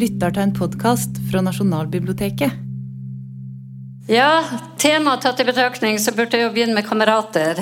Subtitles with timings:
[0.00, 2.56] lytter til en podkast fra Nasjonalbiblioteket.
[4.10, 4.42] Ja,
[4.80, 7.60] temaet tatt i betraktning, så burde jeg jo begynne med kamerater.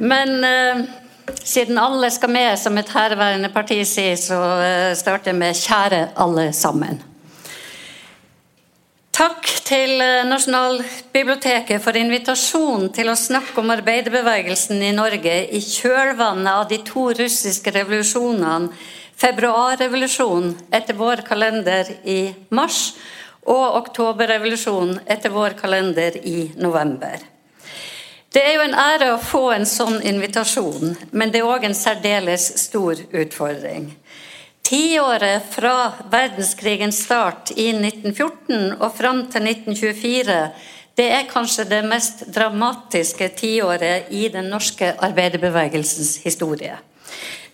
[0.00, 0.82] Men eh,
[1.44, 6.02] siden alle skal med, som et herværende parti sier, så eh, starter jeg med 'kjære
[6.16, 7.02] alle sammen'.
[9.12, 16.52] Takk til eh, Nasjonalbiblioteket for invitasjonen til å snakke om arbeiderbevegelsen i Norge i kjølvannet
[16.52, 18.72] av de to russiske revolusjonene,
[19.16, 22.94] februarrevolusjonen etter vår kalender i mars
[23.42, 27.18] og oktoberrevolusjonen etter vår kalender i november.
[28.32, 31.76] Det er jo en ære å få en sånn invitasjon, men det er òg en
[31.76, 33.90] særdeles stor utfordring.
[34.62, 40.38] Tiåret fra verdenskrigens start i 1914 og fram til 1924
[40.96, 46.76] det er kanskje det mest dramatiske tiåret i den norske arbeiderbevegelsens historie.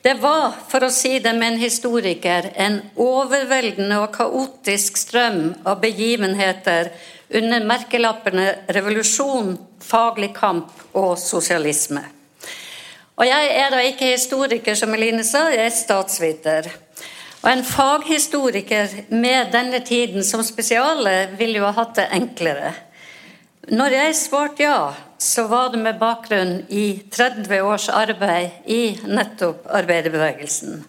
[0.09, 5.83] Det var, for å si det med en historiker, en overveldende og kaotisk strøm av
[5.83, 6.89] begivenheter
[7.37, 9.50] under merkelappene revolusjon,
[9.84, 12.00] faglig kamp og sosialisme.
[13.20, 16.70] Og Jeg er da ikke historiker, som Eline sa, jeg er statsviter.
[17.43, 22.72] Og En faghistoriker med denne tiden som spesiale ville jo ha hatt det enklere.
[23.69, 24.81] Når jeg svarte ja,
[25.19, 30.85] så var det med bakgrunn i 30 års arbeid i nettopp arbeiderbevegelsen.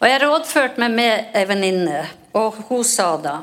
[0.00, 3.36] Og Jeg rådførte meg med ei venninne, og hun sa da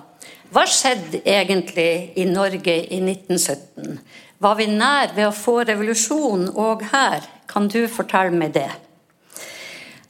[0.50, 4.00] Hva skjedde egentlig i Norge i 1917?
[4.40, 7.26] Var vi nær ved å få revolusjon òg her?
[7.48, 8.70] Kan du fortelle meg det?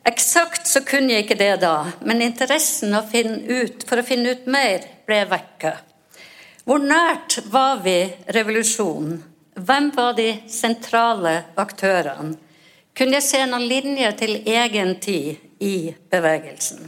[0.07, 4.45] Eksakt så kunne jeg ikke det da, men interessen å ut, for å finne ut
[4.47, 5.83] mer ble vekket.
[6.63, 9.17] Hvor nært var vi revolusjonen?
[9.57, 12.35] Hvem var de sentrale aktørene?
[12.97, 16.83] Kunne jeg se noen linjer til egen tid i bevegelsen?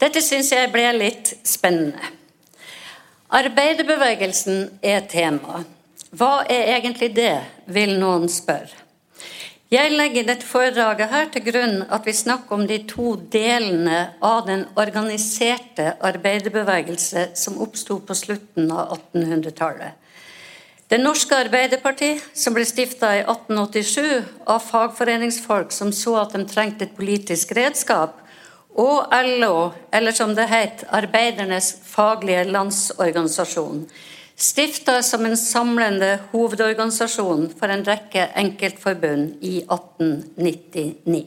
[0.00, 2.00] Dette syns jeg ble litt spennende.
[3.36, 5.60] Arbeiderbevegelsen er tema.
[6.16, 7.36] Hva er egentlig det,
[7.68, 8.80] vil noen spørre.
[9.72, 14.44] Jeg legger dette foredraget her til grunn at vi snakker om de to delene av
[14.48, 20.01] den organiserte arbeiderbevegelse som oppsto på slutten av 1800-tallet.
[20.92, 26.84] Det norske Arbeiderparti, som ble stifta i 1887 av fagforeningsfolk som så at de trengte
[26.84, 28.18] et politisk redskap,
[28.76, 29.08] og
[29.40, 33.86] LO, eller som det het, Arbeidernes faglige landsorganisasjon,
[34.36, 41.26] stifta som en samlende hovedorganisasjon for en rekke enkeltforbund i 1899.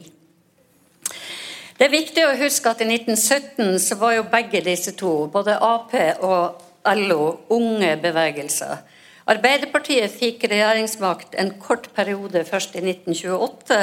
[1.74, 5.58] Det er viktig å huske at i 1917 så var jo begge disse to, både
[5.58, 5.90] Ap
[6.22, 8.92] og LO, unge bevegelser.
[9.26, 13.78] Arbeiderpartiet fikk regjeringsmakt en kort periode først i 1928,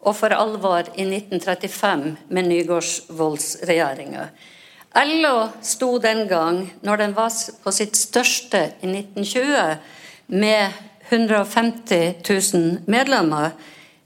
[0.00, 4.28] og for alvor i 1935 med Nygaardsvoldsregjeringa.
[4.96, 7.34] LO sto den gang, når den var
[7.64, 9.76] på sitt største i 1920,
[10.28, 13.52] med 150 000 medlemmer.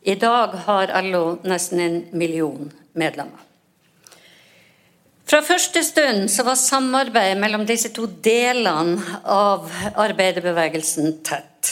[0.02, 3.51] I dag har LO nesten en million medlemmer.
[5.32, 9.64] Fra første stund så var samarbeidet mellom disse to delene av
[9.96, 11.70] arbeiderbevegelsen tett.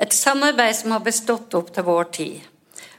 [0.00, 2.38] Et samarbeid som har bestått opp til vår tid.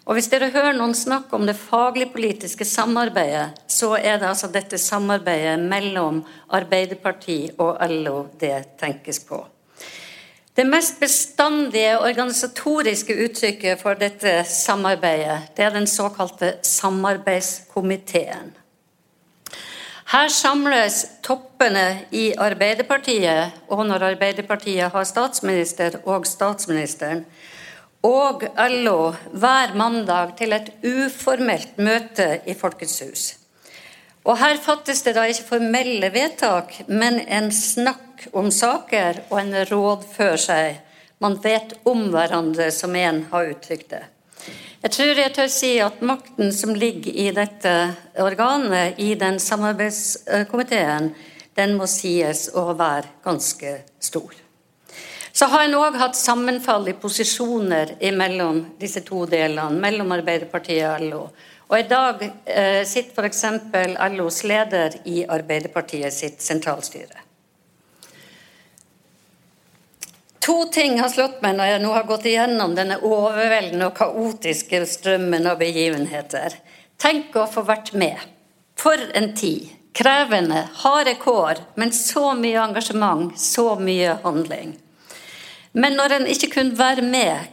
[0.06, 4.78] Og Hvis dere hører noen snakke om det faglig-politiske samarbeidet, så er det altså dette
[4.78, 6.22] samarbeidet mellom
[6.54, 9.42] Arbeiderpartiet og LO det tenkes på.
[10.54, 18.61] Det mest bestandige organisatoriske uttrykket for dette samarbeidet, det er den såkalte samarbeidskomiteen.
[20.12, 27.22] Her samles toppene i Arbeiderpartiet, og når Arbeiderpartiet har statsminister og statsministeren,
[28.04, 33.26] og LO hver mandag til et uformelt møte i Folkets hus.
[34.28, 39.62] Og Her fattes det da ikke formelle vedtak, men en snakk om saker og en
[39.72, 40.82] rådfør seg.
[41.24, 44.10] Man vet om hverandre, som en har uttrykt det.
[44.82, 47.74] Jeg tror jeg tør si at makten som ligger i dette
[48.18, 51.12] organet, i den samarbeidskomiteen,
[51.54, 54.34] den må sies å være ganske stor.
[55.32, 61.06] Så har en òg hatt sammenfall i posisjoner mellom disse to delene, mellom Arbeiderpartiet og
[61.12, 61.24] LO.
[61.70, 63.46] Og I dag eh, sitter f.eks.
[64.18, 67.31] LOs leder i Arbeiderpartiet sitt sentralstyre.
[70.42, 74.80] To ting har slått meg når jeg nå har gått igjennom denne overveldende og kaotiske
[74.90, 76.56] strømmen av begivenheter.
[76.98, 78.18] Tenk å få vært med.
[78.78, 79.70] For en tid.
[79.94, 84.72] Krevende, harde kår, men så mye engasjement, så mye handling.
[85.76, 87.52] Men når en ikke kunne være med,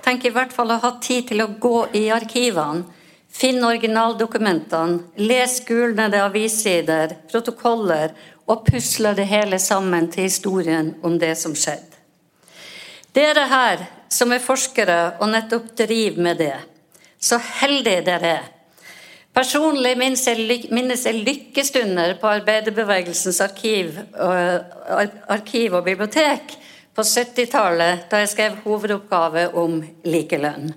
[0.00, 2.86] tenk i hvert fall å ha tid til å gå i arkivene,
[3.30, 8.14] finne originaldokumentene, les gulnede avissider, protokoller
[8.46, 11.89] og pusle det hele sammen til historien om det som skjedde.
[13.10, 13.80] Dere her
[14.10, 16.56] som er forskere og nettopp driver med det,
[17.18, 18.48] så heldige dere er.
[19.34, 23.98] Personlig minnes jeg, lykkestunder på arbeiderbevegelsens arkiv,
[25.30, 26.56] arkiv og bibliotek
[26.94, 30.72] på 70-tallet, da jeg skrev hovedoppgave om likelønn.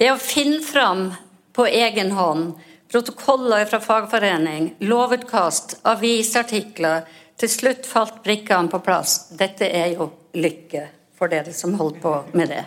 [0.00, 1.08] Det å finne fram
[1.56, 2.52] på egen hånd
[2.92, 9.28] protokoller fra fagforening, lovutkast, avisartikler Til slutt falt brikkene på plass.
[9.30, 12.64] Dette er jo lykke for dere som holder på med det.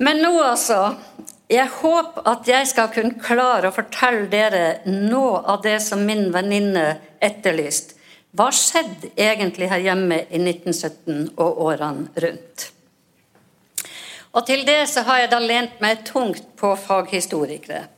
[0.00, 0.96] Men nå, altså.
[1.50, 6.28] Jeg håper at jeg skal kunne klare å fortelle dere noe av det som min
[6.30, 6.84] venninne
[7.18, 7.96] etterlyste.
[8.38, 12.68] Hva skjedde egentlig her hjemme i 1917 og årene rundt?
[14.30, 17.88] Og til det så har jeg da lent meg tungt på faghistorikere.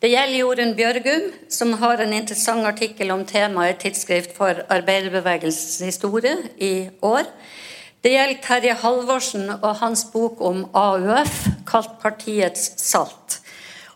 [0.00, 5.84] Det gjelder Jorunn Bjørgum, som har en interessant artikkel om temaet i Tidsskrift for arbeiderbevegelsens
[5.84, 7.28] historie i år.
[8.04, 13.38] Det gjelder Terje Halvorsen og hans bok om AUF, kalt Partiets salt.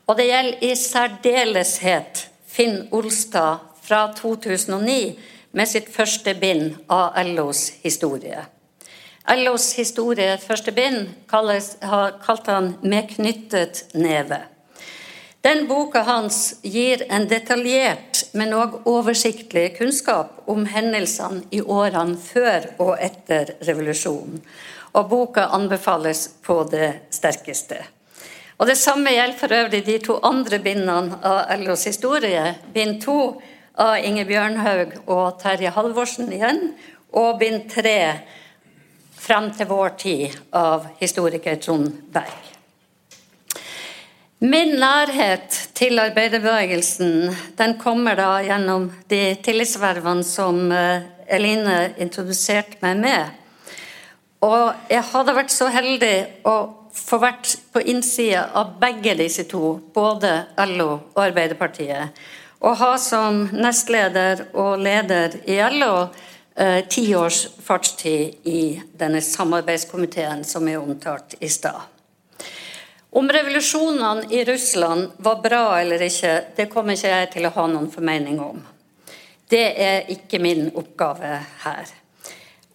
[0.08, 4.96] Og det gjelder i særdeleshet Finn Olstad fra 2009
[5.52, 8.46] med sitt første bind av LOs historie.
[9.28, 14.40] LOs historie, første bind, kalte han 'Med knyttet neve'.
[15.40, 22.66] Den boka hans gir en detaljert, men òg oversiktlig kunnskap om hendelsene i årene før
[22.82, 24.42] og etter revolusjonen.
[24.98, 27.78] Og boka anbefales på det sterkeste.
[28.58, 32.56] Og Det samme gjelder for øvrig de to andre bindene av LOs historie.
[32.74, 33.38] Bind to
[33.78, 36.72] av Inge Bjørnhaug og Terje Halvorsen igjen,
[37.14, 37.98] og bind tre
[39.14, 42.57] frem til vår tid av historiker Trond Berg.
[44.38, 53.02] Min nærhet til arbeiderbevegelsen den kommer da gjennom de tillitsvervene som eh, Eline introduserte meg
[53.02, 53.34] med.
[54.46, 56.14] Og jeg hadde vært så heldig
[56.46, 56.56] å
[56.94, 60.32] få vært på innsida av begge disse to, både
[60.70, 62.14] LO og Arbeiderpartiet.
[62.62, 66.08] Og ha som nestleder og leder i LO
[66.58, 71.97] Eh, ti års fartstid i denne samarbeidskomiteen som er omtalt i stad.
[73.10, 77.64] Om revolusjonene i Russland var bra eller ikke, det kommer ikke jeg til å ha
[77.70, 78.60] noen formening om.
[79.48, 81.94] Det er ikke min oppgave her.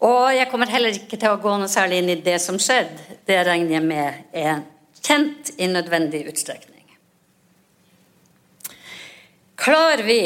[0.03, 3.19] Og jeg kommer heller ikke til å gå noe særlig inn i det som skjedde.
[3.27, 4.63] Det regner jeg med er
[5.03, 6.81] kjent i nødvendig utstrekning.
[9.63, 10.19] Klarer vi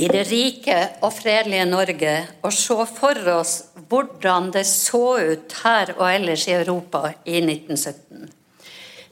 [0.00, 3.56] i det rike og fredelige Norge og se for oss
[3.90, 8.30] hvordan det så ut her og ellers i Europa i 1917.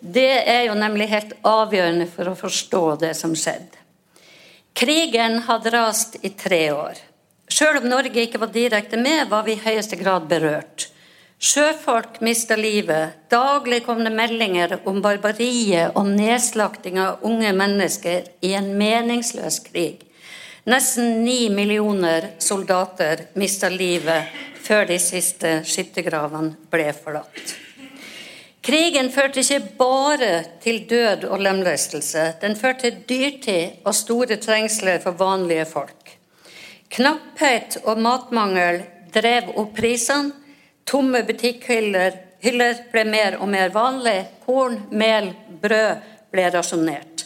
[0.00, 3.82] Det er jo nemlig helt avgjørende for å forstå det som skjedde.
[4.79, 7.00] Krigen hadde rast i tre år.
[7.50, 10.87] Selv om Norge ikke var direkte med, var vi i høyeste grad berørt.
[11.38, 13.25] Sjøfolk mista livet.
[13.31, 20.07] Daglig kom det meldinger om barbariet og nedslakting av unge mennesker i en meningsløs krig.
[20.69, 27.55] Nesten ni millioner soldater mista livet før de siste skyttergravene ble forlatt.
[28.69, 32.25] Krigen førte ikke bare til død og lemlestelse.
[32.43, 36.13] Den førte til dyrtid og store trengsler for vanlige folk.
[36.93, 38.82] Knapphet og matmangel
[39.15, 40.34] drev opp prisene.
[40.84, 42.20] Tomme butikkhyller
[42.93, 44.19] ble mer og mer vanlig.
[44.44, 45.32] Korn, mel,
[45.65, 47.25] brød ble rasjonert.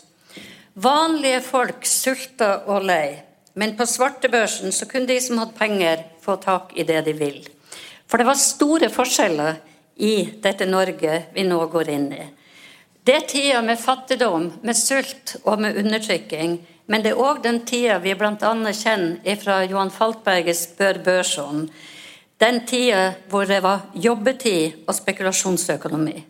[0.78, 3.31] Vanlige folk sulta og lei.
[3.54, 7.42] Men på svartebørsen så kunne de som hadde penger, få tak i det de vil.
[8.08, 9.58] For det var store forskjeller
[9.96, 12.24] i dette Norge vi nå går inn i.
[13.02, 16.60] Det er tida med fattigdom, med sult og med undertrykking.
[16.86, 18.34] Men det er òg den tida vi bl.a.
[18.38, 21.66] kjenner fra Johan Falkberges Bør Børson.
[22.38, 26.22] Den tida hvor det var jobbetid og spekulasjonsøkonomi.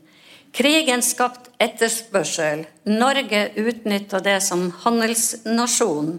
[0.53, 2.67] Krigen skapte etterspørsel.
[2.89, 6.19] Norge utnytta det som handelsnasjon.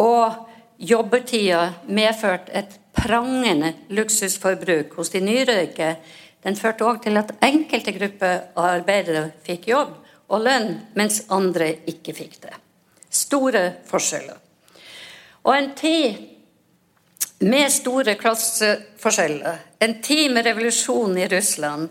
[0.00, 0.48] Og
[0.78, 5.96] jobbetida medførte et prangende luksusforbruk hos de nyrøyke.
[6.44, 9.94] Den førte òg til at enkelte grupper av arbeidere fikk jobb
[10.28, 12.54] og lønn, mens andre ikke fikk det.
[13.10, 14.38] Store forskjeller.
[15.44, 16.22] Og en tid
[17.44, 21.88] med store klasseforskjeller, en tid med revolusjon i Russland,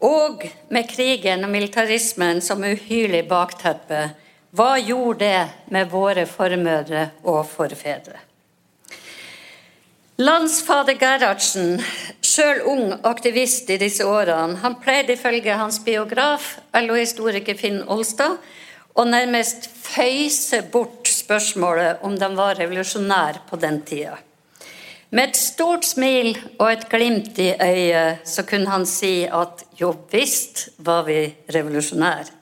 [0.00, 4.08] og med krigen og militarismen som uhyrlig bakteppe,
[4.50, 8.18] hva gjorde det med våre formødre og forfedre?
[10.20, 11.78] Landsfader Gerhardsen,
[12.20, 14.58] sjøl ung aktivist i disse årene.
[14.60, 18.36] Han pleide ifølge hans biograf, LO-historiker Finn Olstad,
[18.92, 24.18] å nærmest føyse bort spørsmålet om de var revolusjonære på den tida.
[25.10, 29.94] Med et stort smil og et glimt i øyet så kunne han si at jo
[30.12, 31.22] visst var vi
[31.54, 32.39] revolusjonære.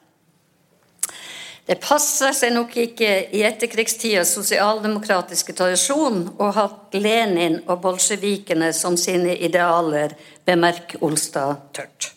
[1.68, 6.64] Det passer seg nok ikke i etterkrigstidas sosialdemokratiske tradisjon å ha
[6.96, 10.14] Lenin og bolsjevikene som sine idealer,
[10.48, 12.14] bemerk Olstad tørt.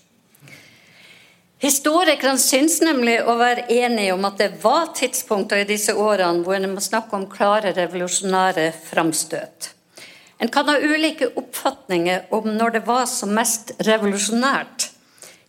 [1.61, 6.55] Historikerne syns nemlig å være enige om at det var tidspunkter i disse årene hvor
[6.55, 9.73] en må snakke om klare revolusjonære framstøt.
[10.41, 14.87] En kan ha ulike oppfatninger om når det var som mest revolusjonært.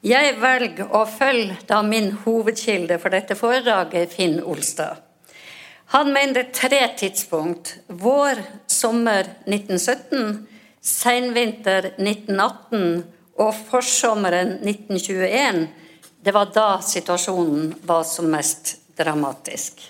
[0.03, 4.99] Jeg velger å følge da min hovedkilde for dette foredraget, Finn Olstad.
[5.95, 7.77] Han mener tre tidspunkt.
[7.87, 10.41] Vår, sommer 1917,
[10.83, 13.05] senvinter 1918
[13.45, 15.69] og forsommeren 1921.
[16.19, 19.87] Det var da situasjonen var som mest dramatisk.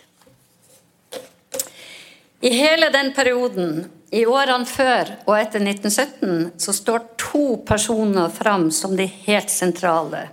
[2.44, 8.68] I hele den perioden i årene før og etter 1917 så står to personer fram
[8.74, 10.26] som de helt sentrale.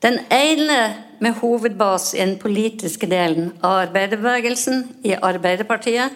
[0.00, 0.78] Den ene
[1.20, 6.12] med hovedbase i den politiske delen av arbeiderbevegelsen, i Arbeiderpartiet.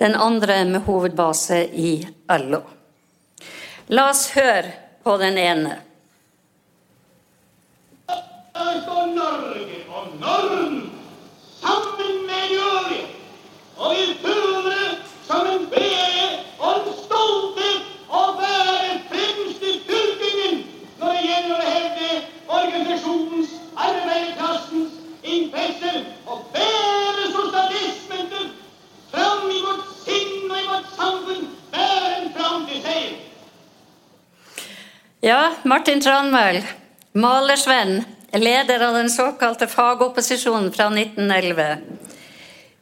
[0.00, 1.92] Den andre med hovedbase i
[2.28, 2.60] LO.
[3.88, 4.72] La oss høre
[5.04, 5.76] på den ene.
[8.54, 10.78] For Norge og Norden
[11.60, 13.02] sammen med Norge,
[13.76, 16.26] og føler som en glede
[16.58, 20.60] og en stolthet å være fremst i fylkingen
[21.00, 22.10] når det gjelder å hevde
[22.58, 23.54] organisasjonens,
[23.86, 24.98] arbeiderklassens
[25.36, 28.50] interesser og bære sosialismen til
[29.14, 33.14] fram i vårt sinn og i vårt samfunn, bære den fram til seier.
[35.24, 35.54] Ja,
[35.94, 36.56] Martin Tranmæl,
[37.12, 38.00] malersvenn,
[38.32, 41.76] leder av den såkalte fagopposisjonen fra 1911.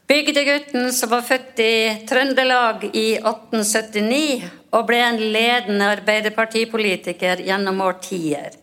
[0.08, 1.74] Bygdegutten som var født i
[2.08, 8.56] Trøndelag i 1879 og ble en ledende arbeiderpartipolitiker gjennom årtier.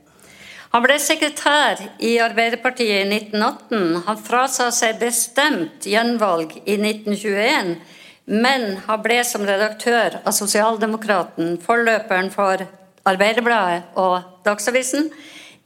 [0.74, 4.02] Han ble sekretær i Arbeiderpartiet i 1918.
[4.10, 7.76] Han frasa seg bestemt gjenvalg i 1921,
[8.34, 12.66] men han ble som redaktør av Sosialdemokraten, forløperen for
[13.10, 15.10] Arbeiderbladet og Dagsavisen,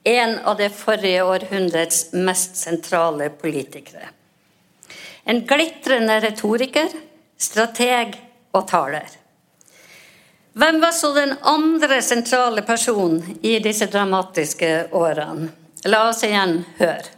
[0.04, 4.10] en av det forrige århundrets mest sentrale politikere.
[5.24, 6.90] En glitrende retoriker,
[7.40, 8.18] strateg
[8.52, 9.08] og taler.
[10.54, 15.50] Hvem var så den andre sentrale personen i disse dramatiske årene?
[15.90, 17.10] La oss igjen høre.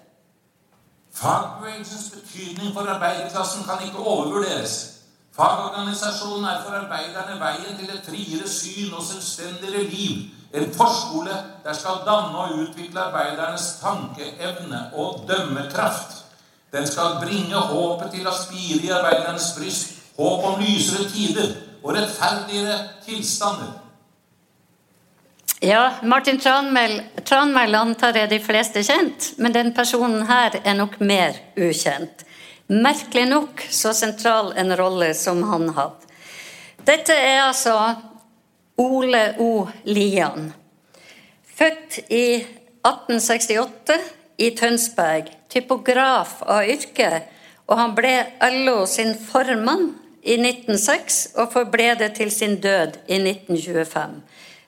[1.15, 4.94] Fagbevegelsens betydning for arbeiderklassen kan ikke overvurderes.
[5.35, 10.29] Fagorganisasjonen er for arbeiderne veien til et friere syn og selvstendigere liv.
[10.55, 16.21] En forskole der skal danne og utvikle arbeidernes tankeevne og dømmekraft.
[16.71, 21.51] Den skal bringe håpet til å spire i arbeidernes bryst, håp om lysere tider
[21.83, 23.73] og rettferdigere tilstander.
[25.61, 31.35] Ja, Martin Tranmæl antar jeg de fleste kjent, men den personen her er nok mer
[31.57, 32.25] ukjent.
[32.67, 36.13] Merkelig nok så sentral en rolle som han hadde.
[36.85, 37.75] Dette er altså
[38.81, 39.67] Ole O.
[39.85, 40.49] Lian.
[41.45, 42.41] Født i
[42.85, 43.99] 1868
[44.37, 47.09] i Tønsberg, typograf av yrke,
[47.69, 48.15] og han ble
[48.65, 49.91] LO sin formann
[50.25, 54.17] i 1906 og forble det til sin død i 1925.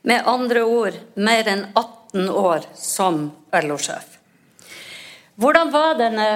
[0.05, 4.19] Med andre ord mer enn 18 år som LO-sjef.
[5.37, 6.29] Hvordan var denne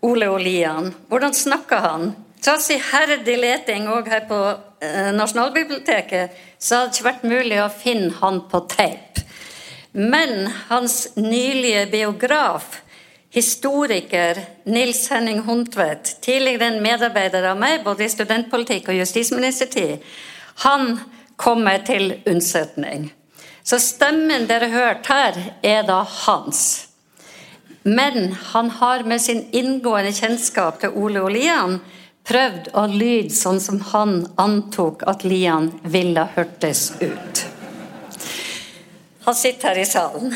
[0.00, 0.94] Ole Olian?
[1.08, 2.12] Hvordan snakker han?
[2.40, 4.38] Trass iherdig leting òg her på
[4.80, 9.20] eh, Nasjonalbiblioteket, så hadde det ikke vært mulig å finne han på teip.
[9.92, 12.80] Men hans nylige biograf,
[13.30, 20.00] historiker Nils Henning Hundtvedt, tidligere en medarbeider av meg både i studentpolitikk og justisministertid,
[20.64, 20.96] han
[21.36, 23.10] kommer til unnsetning.
[23.62, 26.89] Så stemmen dere hørte her, er da hans.
[27.82, 31.78] Men han har med sin inngående kjennskap til Ole og Lian
[32.28, 37.44] prøvd å lyde sånn som han antok at Lian ville hørtes ut.
[39.24, 40.34] Han sitter her i salen.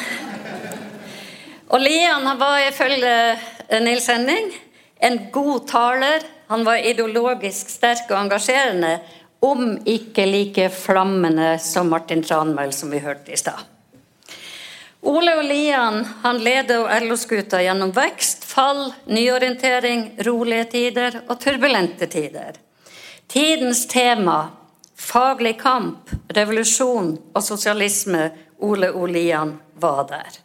[1.69, 3.13] Og Lian han var ifølge
[3.85, 4.53] Nils Henning
[5.05, 6.25] en god taler.
[6.49, 8.99] Han var ideologisk sterk og engasjerende,
[9.45, 13.74] om ikke like flammende som Martin Tranmæl, som vi hørte i stad.
[15.05, 22.57] Ole og Lian han leder LO-skuta gjennom vekst, fall, nyorientering, rolige tider og turbulente tider.
[23.29, 24.39] Tidens tema
[24.97, 28.31] faglig kamp, revolusjon og sosialisme
[28.65, 29.05] Ole O.
[29.07, 30.41] Lian var der.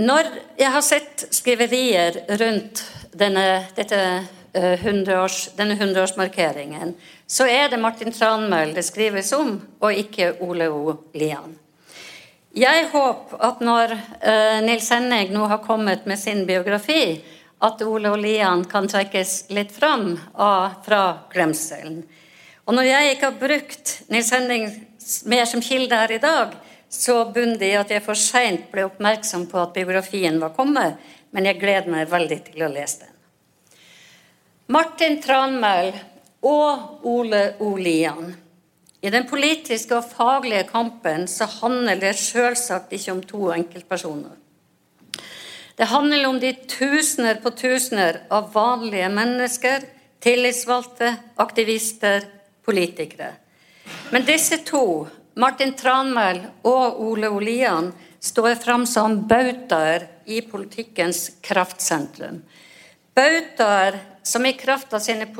[0.00, 4.00] Når jeg har sett skriverier rundt denne, dette,
[4.50, 10.96] 100-års, denne 100-årsmarkeringen, så er det Martin Tranmøll det skrives om, og ikke Ole O.
[11.14, 11.59] Lian.
[12.50, 17.20] Jeg håper at når uh, Nils Henning nå har kommet med sin biografi,
[17.60, 21.98] at Ole og Lian kan trekkes litt fram fra glemselen.
[22.64, 24.64] Og når jeg ikke har brukt Nils Henning
[25.28, 26.54] mer som kilde her i dag,
[26.88, 30.96] så bunner det i at jeg for seint ble oppmerksom på at biografien var kommet,
[31.30, 33.16] men jeg gleder meg veldig til å lese den.
[34.70, 35.92] Martin Tranmæl
[36.46, 37.74] og Ole O.
[39.00, 44.36] I den politiske og faglige kampen så handler det selvsagt ikke om to enkeltpersoner.
[45.80, 49.86] Det handler om de tusener på tusener av vanlige mennesker,
[50.20, 52.26] tillitsvalgte, aktivister,
[52.66, 53.32] politikere.
[54.12, 55.08] Men disse to,
[55.40, 62.42] Martin Tranmæl og Ole Olian, står fram som bautaer i politikkens kraftsentrum.
[63.16, 65.30] Bautaer som i kraft av sine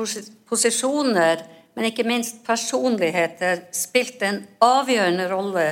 [0.49, 5.67] posisjoner men ikke minst personligheter, spilte en avgjørende rolle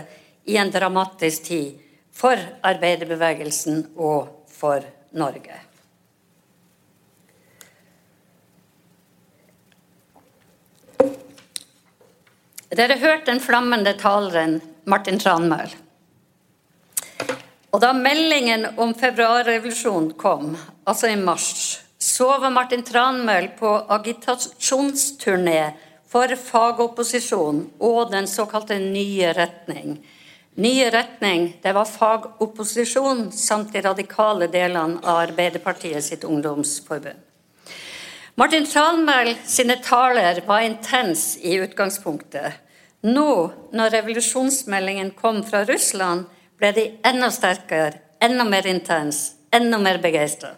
[0.49, 1.79] i en dramatisk tid
[2.15, 5.57] for arbeiderbevegelsen og for Norge.
[12.69, 15.71] Dere hørte den flammende taleren Martin Tranmæl.
[17.69, 20.53] Og da meldingen om februarrevolusjonen kom,
[20.85, 25.63] altså i mars, så var Martin Tranmæl på agitasjonsturné
[26.09, 29.99] for fagopposisjon og den såkalte nye retning.
[30.59, 37.19] Nye retning det var fagopposisjon samt de radikale delene av Arbeiderpartiet sitt ungdomsforbund.
[38.39, 42.53] Martin Tranmæl sine taler var intens i utgangspunktet.
[43.03, 43.31] Nå,
[43.75, 46.25] når revolusjonsmeldingen kom fra Russland,
[46.59, 50.53] ble de enda sterkere, enda mer intens, enda mer begeistra.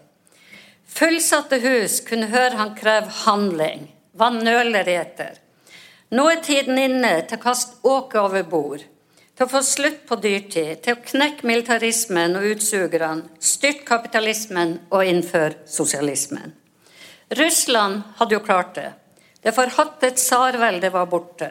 [0.86, 3.88] Fullsatte hus kunne høre han kreve handling.
[4.14, 5.41] Hva nøler de etter?
[6.12, 8.82] Nå er tiden inne til å kaste åket over bord,
[9.32, 15.08] til å få slutt på dyrtid, til å knekke militarismen og utsugerne, styrte kapitalismen og
[15.08, 16.52] innføre sosialismen.
[17.32, 18.90] Russland hadde jo klart det.
[19.40, 21.48] Det forhatte tsarveldet var borte.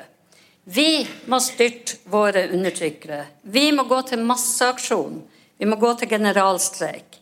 [0.63, 3.24] Vi må styrte våre undertrykkere.
[3.41, 5.17] Vi må gå til masseaksjon.
[5.58, 7.17] Vi må gå til generalstreik.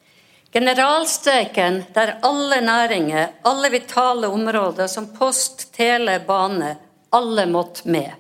[0.51, 6.75] Generalstreiken der alle næringer, alle vitale områder som post, tele, bane,
[7.09, 8.11] alle måtte med.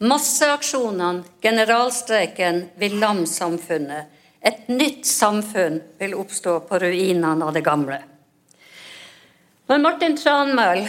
[0.00, 4.06] Masseaksjonene, generalstreiken, vil lamme samfunnet.
[4.40, 7.98] Et nytt samfunn vil oppstå på ruinene av det gamle.
[9.68, 10.86] Når Martin Tranmæl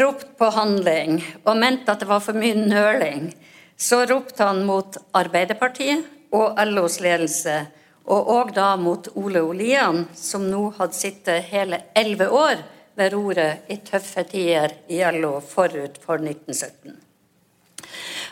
[0.00, 3.28] ropte på handling og mente at det var for mye nøling,
[3.76, 7.58] så ropte han mot Arbeiderpartiet og LOs ledelse,
[8.08, 12.64] og òg da mot Ole Olian, som nå hadde sittet hele elleve år
[12.96, 16.96] ved roret i tøffe tider i LO forut for 1917.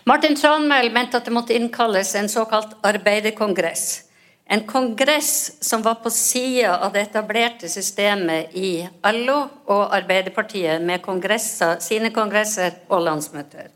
[0.05, 4.03] Martin Tranmæl mente at det måtte innkalles en såkalt arbeiderkongress.
[4.45, 9.39] En kongress som var på sida av det etablerte systemet i LO
[9.73, 13.71] og Arbeiderpartiet med kongresser, sine kongresser og landsmøter.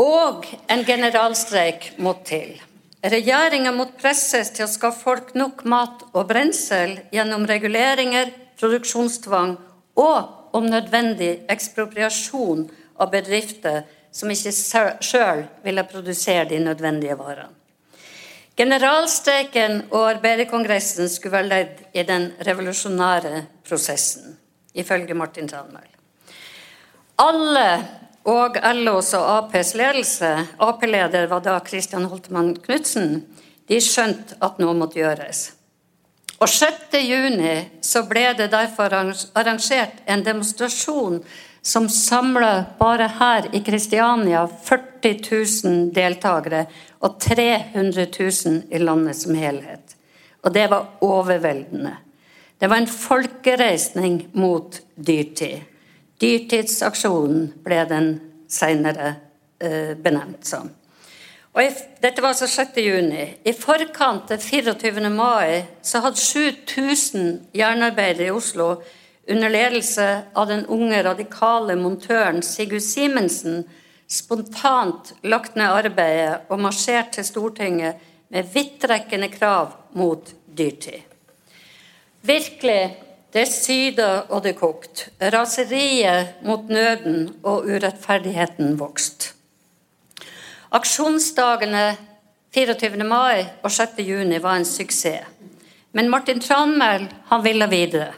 [0.00, 2.56] Og en generalstreik måtte til.
[3.04, 9.56] Regjeringa måtte presses til å skaffe folk nok mat og brensel gjennom reguleringer, produksjonstvang
[9.98, 12.66] og om nødvendig ekspropriasjon
[12.98, 14.52] av bedrifter som ikke
[15.04, 17.54] sjøl ville produsere de nødvendige varene.
[18.58, 24.34] Generalstreiken og arbeiderkongressen skulle være ledd i den revolusjonære prosessen,
[24.74, 25.86] ifølge Martin Tranmæl.
[27.22, 27.68] Alle
[28.26, 33.22] og LOs og Aps ledelse, Ap-leder var da Christian Holtemann Knutsen,
[33.68, 35.52] de skjønte at noe måtte gjøres.
[36.38, 41.22] Og 6.6 så ble det derfor arrangert en demonstrasjon
[41.62, 45.16] som samla bare her i Kristiania 40
[45.64, 46.66] 000 deltakere
[47.02, 49.96] og 300 000 i landet som helhet.
[50.46, 51.96] Og det var overveldende.
[52.58, 55.60] Det var en folkereisning mot dyrtid.
[56.18, 58.08] Dyrtidsaksjonen ble den
[58.50, 59.12] senere
[59.62, 60.70] eh, benevnt som.
[61.58, 62.76] Og i, dette var altså 6.
[62.78, 63.24] juni.
[63.42, 65.08] I forkant til 24.
[65.10, 68.76] mai så hadde 7000 jernarbeidere i Oslo
[69.28, 70.04] under ledelse
[70.38, 73.64] av den unge, radikale montøren Sigurd Simensen
[74.06, 81.02] spontant lagt ned arbeidet og marsjert til Stortinget med vidtrekkende krav mot dyrtid.
[82.22, 85.10] Virkelig Det syda og det kokt.
[85.20, 89.37] Raseriet mot nøden og urettferdigheten vokste.
[90.68, 91.96] Aksjonsdagene
[92.52, 93.04] 24.
[93.08, 94.02] mai og 6.
[94.04, 95.24] juni var en suksess.
[95.96, 97.06] Men Martin Tranmæl
[97.42, 98.10] ville videre.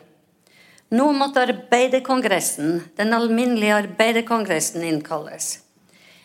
[0.91, 5.61] Nå måtte arbeiderkongressen, den alminnelige arbeiderkongressen, innkalles.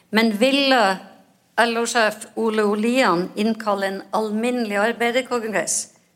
[0.09, 0.97] Men ville
[1.61, 5.75] LO-sjef Ole Olian innkalle en alminnelig arbeiderkongress,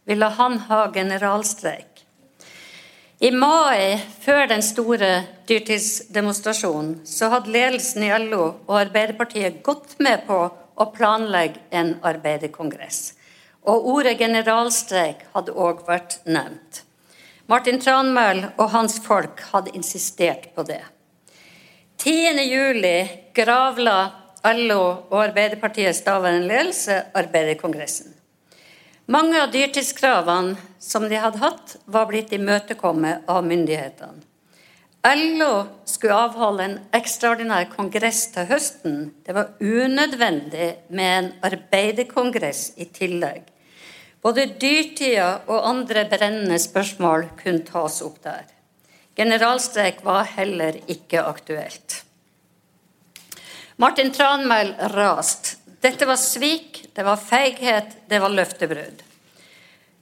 [0.10, 1.88] ville han ha generalstreik.
[3.19, 5.10] I mai, før den store
[5.49, 13.01] dyrtidsdemonstrasjonen, så hadde ledelsen i LO og Arbeiderpartiet gått med på å planlegge en arbeiderkongress.
[13.67, 16.86] Og ordet generalstreik hadde òg vært nevnt.
[17.51, 20.79] Martin Tranmæl og hans folk hadde insistert på det.
[21.99, 22.39] 10.
[22.47, 22.95] juli
[23.36, 23.97] gravla
[24.47, 28.15] LO og Arbeiderpartiets daværende ledelse arbeiderkongressen.
[29.10, 34.22] Mange av dyrtidskravene som de hadde hatt, var blitt imøtekommet av myndighetene.
[35.02, 35.54] LO
[35.88, 39.00] skulle avholde en ekstraordinær kongress til høsten.
[39.26, 43.48] Det var unødvendig med en arbeiderkongress i tillegg.
[44.22, 48.45] Både dyrtida og andre brennende spørsmål kunne tas opp der.
[49.17, 52.04] Generalstreik var heller ikke aktuelt.
[53.82, 55.59] Martin Tranmæl raste.
[55.80, 59.06] Dette var svik, det var feighet, det var løftebrudd.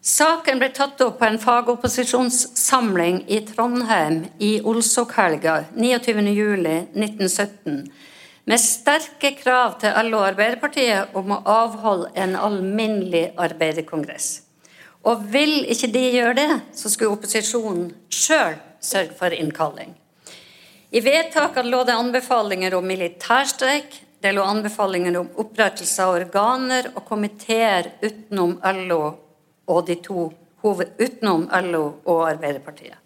[0.07, 7.91] Saken ble tatt opp på en fagopposisjonssamling i Trondheim i Olsokhelga 29.07.1917
[8.47, 14.47] med sterke krav til LO og Arbeiderpartiet om å avholde en alminnelig arbeiderkongress.
[15.03, 19.91] Og vil ikke de gjøre det, så skulle opposisjonen sjøl sørge for innkalling.
[20.95, 27.05] I vedtakene lå det anbefalinger om militærstreik, det lå anbefalinger om opprettelse av organer og
[27.05, 29.01] komiteer utenom LO
[29.67, 30.31] og de to
[30.63, 32.97] hoved, utenom LO og Arbeiderpartiet.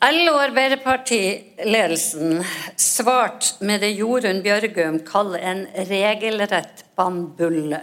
[0.00, 2.40] LO og Arbeiderpartiledelsen
[2.80, 7.82] svarte med det Jorunn Bjørgum kaller en regelrett bannbulle.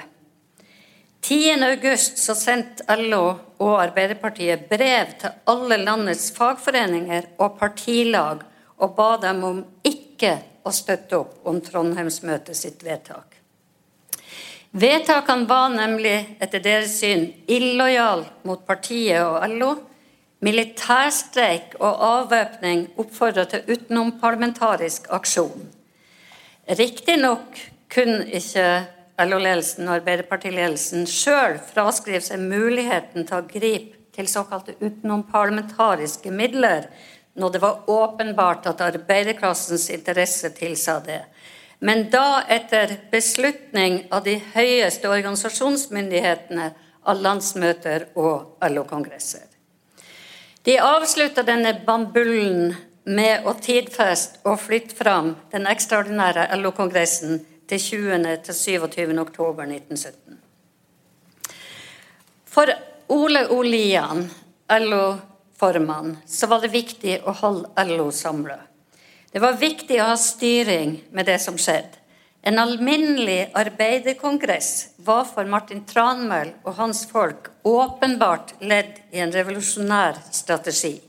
[1.28, 3.24] 10.8 så sendte LO
[3.62, 8.42] og Arbeiderpartiet brev til alle landets fagforeninger og partilag
[8.78, 13.38] og ba dem om ikke å støtte opp om Trondheimsmøtet sitt vedtak.
[14.78, 19.72] Vedtakene var nemlig etter deres syn illojal mot partiet og LO
[20.46, 25.64] Militærstreik og avvæpning oppfordra til utenomparlamentarisk aksjon.
[26.78, 27.58] Riktignok
[27.90, 28.68] kunne ikke
[29.18, 36.86] LO-ledelsen og Arbeiderpartiledelsen sjøl fraskrive seg muligheten til å gripe til såkalte utenomparlamentariske midler
[37.38, 41.22] når det var åpenbart at arbeiderklassens interesse tilsa det,
[41.80, 46.72] men da etter beslutning av de høyeste organisasjonsmyndighetene
[47.08, 49.46] av landsmøter og LO-kongresser.
[50.66, 52.74] De avslutta denne bambullen
[53.08, 58.26] med å tidfeste og flytte fram den ekstraordinære LO-kongressen til 20.
[58.44, 59.14] til 27.
[59.22, 60.42] oktober 1917.
[62.52, 62.74] For
[63.14, 64.26] Ole Olian,
[65.58, 68.60] LO-formann, så var det viktig å holde LO samla.
[69.32, 71.98] Det var viktig å ha styring med det som skjedde.
[72.42, 80.16] En alminnelig arbeiderkongress var for Martin Tranmæl og hans folk åpenbart ledd i en revolusjonær
[80.32, 81.02] strategi.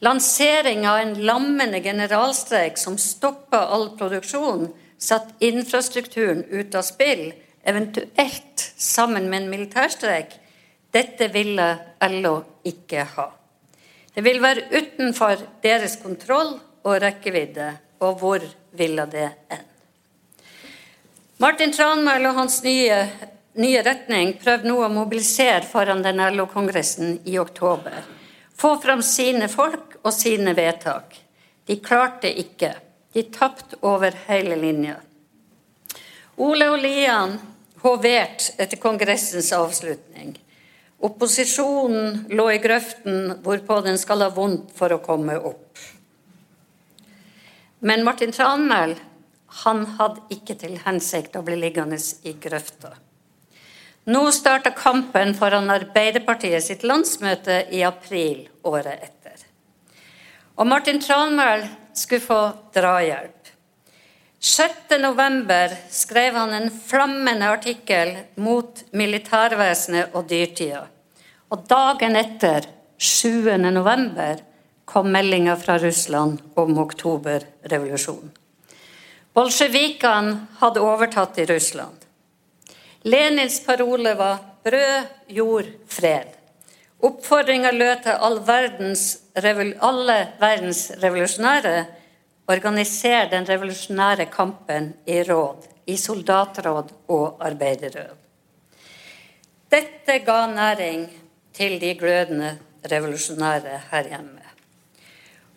[0.00, 8.72] Lansering av en lammende generalstreik som stoppa all produksjon, satt infrastrukturen ut av spill, eventuelt
[8.76, 10.32] sammen med en militærstreik,
[10.90, 11.76] dette ville
[12.08, 13.28] LO ikke ha.
[14.14, 18.44] Det vil være utenfor deres kontroll og rekkevidde, og hvor
[18.76, 19.66] ville det ende?
[21.40, 22.96] Martin Tranmæl og hans nye,
[23.56, 28.02] nye retning prøvde nå å mobilisere foran den LO-kongressen i oktober.
[28.60, 31.16] Få fram sine folk og sine vedtak.
[31.64, 32.74] De klarte ikke.
[33.14, 34.98] De tapte over hele linja.
[36.36, 37.38] Ole og Lian
[37.80, 40.36] hoverte etter kongressens avslutning.
[41.00, 45.78] Opposisjonen lå i grøften hvorpå den skal ha vondt for å komme opp.
[47.80, 48.98] Men Martin Tranmæl
[49.64, 51.96] han hadde ikke til hensikt å bli liggende
[52.28, 52.92] i grøfta.
[54.10, 59.46] Nå starta kampen foran Arbeiderpartiet sitt landsmøte i april året etter.
[60.60, 61.64] Og Martin Tranmæl
[61.96, 62.40] skulle få
[62.76, 63.39] drahjelp.
[64.40, 70.86] 6.11 skrev han en flammende artikkel mot militærvesenet og dyrtida.
[71.52, 72.64] Og dagen etter,
[72.96, 74.40] 7.11,
[74.88, 78.32] kom meldinga fra Russland om oktoberrevolusjonen.
[79.36, 82.00] Bolsjevikene hadde overtatt i Russland.
[83.04, 86.34] Lenins parole var 'brød, jord, fred'.
[87.02, 91.86] Oppfordringa lød til all verdens, alle verdens revolusjonære
[92.50, 98.16] organiser den revolusjonære kampen i råd, i soldatråd og arbeiderråd.
[99.70, 101.06] Dette ga næring
[101.54, 102.56] til de glødende
[102.90, 104.40] revolusjonære her hjemme.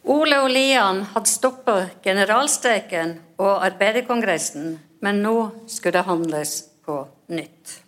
[0.04, 6.52] Ole og Lian hadde stoppet generalstreiken og arbeiderkongressen, men nå skulle det handles
[6.86, 6.98] på
[7.32, 7.80] nytt.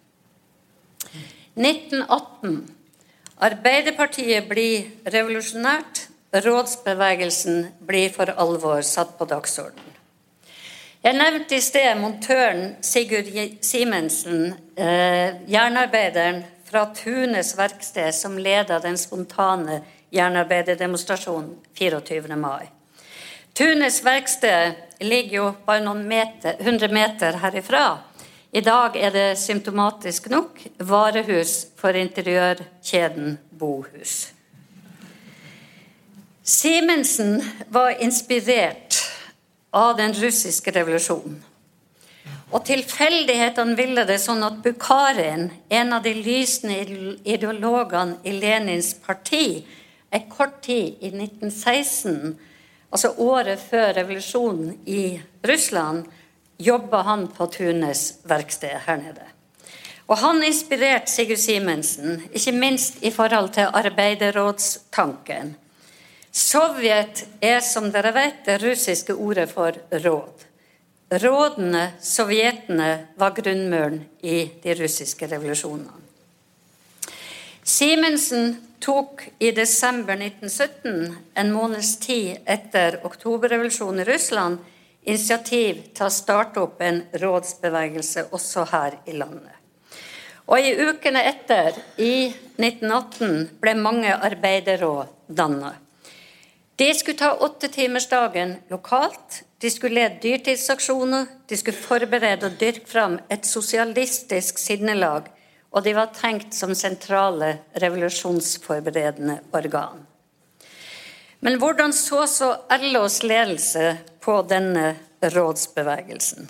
[1.55, 2.55] 1918.
[3.43, 6.05] Arbeiderpartiet blir revolusjonært.
[6.43, 9.91] Rådsbevegelsen blir for alvor satt på dagsordenen.
[11.05, 13.29] Jeg nevnte i sted montøren Sigurd
[13.61, 22.35] Simensen, eh, jernarbeideren fra Tunes verksted, som leda den spontane jernarbeiderdemonstrasjonen 24.
[22.35, 22.67] mai.
[23.53, 27.99] Tunes verksted ligger jo bare noen meter, 100 meter herifra.
[28.51, 34.34] I dag er det symptomatisk nok varehus for interiørkjeden Bohus.
[36.45, 38.95] Simensen var inspirert
[39.71, 41.39] av den russiske revolusjonen.
[42.53, 46.77] Og tilfeldighetene ville det sånn at Bukharin, en av de lysende
[47.25, 49.65] ideologene i Lenins parti,
[50.13, 52.37] en kort tid i 1916,
[52.93, 55.17] altså året før revolusjonen i
[55.49, 56.05] Russland,
[56.61, 59.31] jobba han på Tunes verksted her nede.
[60.05, 65.55] Og han inspirerte Sigurd Simensen, ikke minst i forhold til arbeiderrådstanken.
[66.35, 70.41] Sovjet er, som dere vet, det russiske ordet for råd.
[71.23, 76.01] Rådene, sovjetene, var grunnmuren i de russiske revolusjonene.
[77.63, 84.59] Simensen tok i desember 1917, en måneds tid etter oktoberrevolusjonen i Russland,
[85.07, 89.55] initiativ til å starte opp en rådsbevegelse også her i landet.
[90.51, 92.27] Og i ukene etter, i
[92.59, 95.84] 1918, ble mange arbeiderråd dannet.
[96.75, 99.43] De skulle ta åttetimersdagen lokalt.
[99.57, 101.25] De skulle lede dyrtidsaksjoner.
[101.47, 105.29] De skulle forberede og dyrke fram et sosialistisk sinnelag.
[105.71, 110.03] Og de var tenkt som sentrale revolusjonsforberedende organ.
[111.39, 116.49] Men hvordan så så LOs ledelse på denne rådsbevegelsen?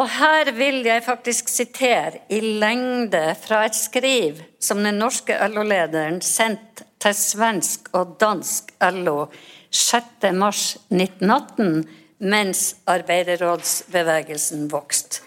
[0.00, 6.20] Og her vil jeg faktisk sitere i lengde fra et skriv som den norske LO-lederen
[6.24, 9.26] sendte til svensk og dansk LO
[9.72, 11.88] 6.3.1918
[12.20, 15.20] mens arbeiderrådsbevegelsen vokste.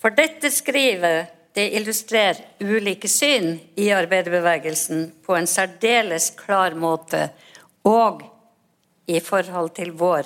[0.00, 7.28] For dette skrivet det illustrerer ulike syn i arbeiderbevegelsen på en særdeles klar måte,
[7.86, 8.22] og
[9.06, 10.22] i forhold til vår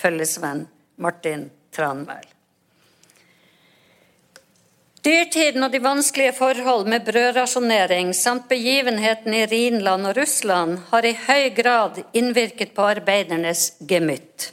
[0.00, 2.39] følgesvenn Martin Tranmæl.
[5.00, 11.14] Dyrtiden og de vanskelige forhold med brødrasjonering samt begivenheten i Rhinland og Russland har i
[11.16, 14.50] høy grad innvirket på arbeidernes gemytt.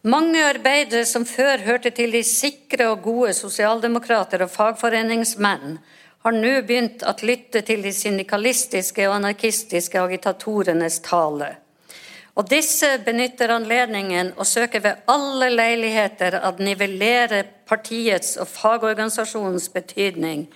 [0.00, 5.76] Mange arbeidere som før hørte til de sikre og gode sosialdemokrater og fagforeningsmenn,
[6.24, 11.58] har nå begynt å lytte til de syndikalistiske og anarkistiske agitatorenes tale.
[12.40, 20.46] Og disse benytter anledningen og søker ved alle leiligheter å nivellere partiets og fagorganisasjonens betydning,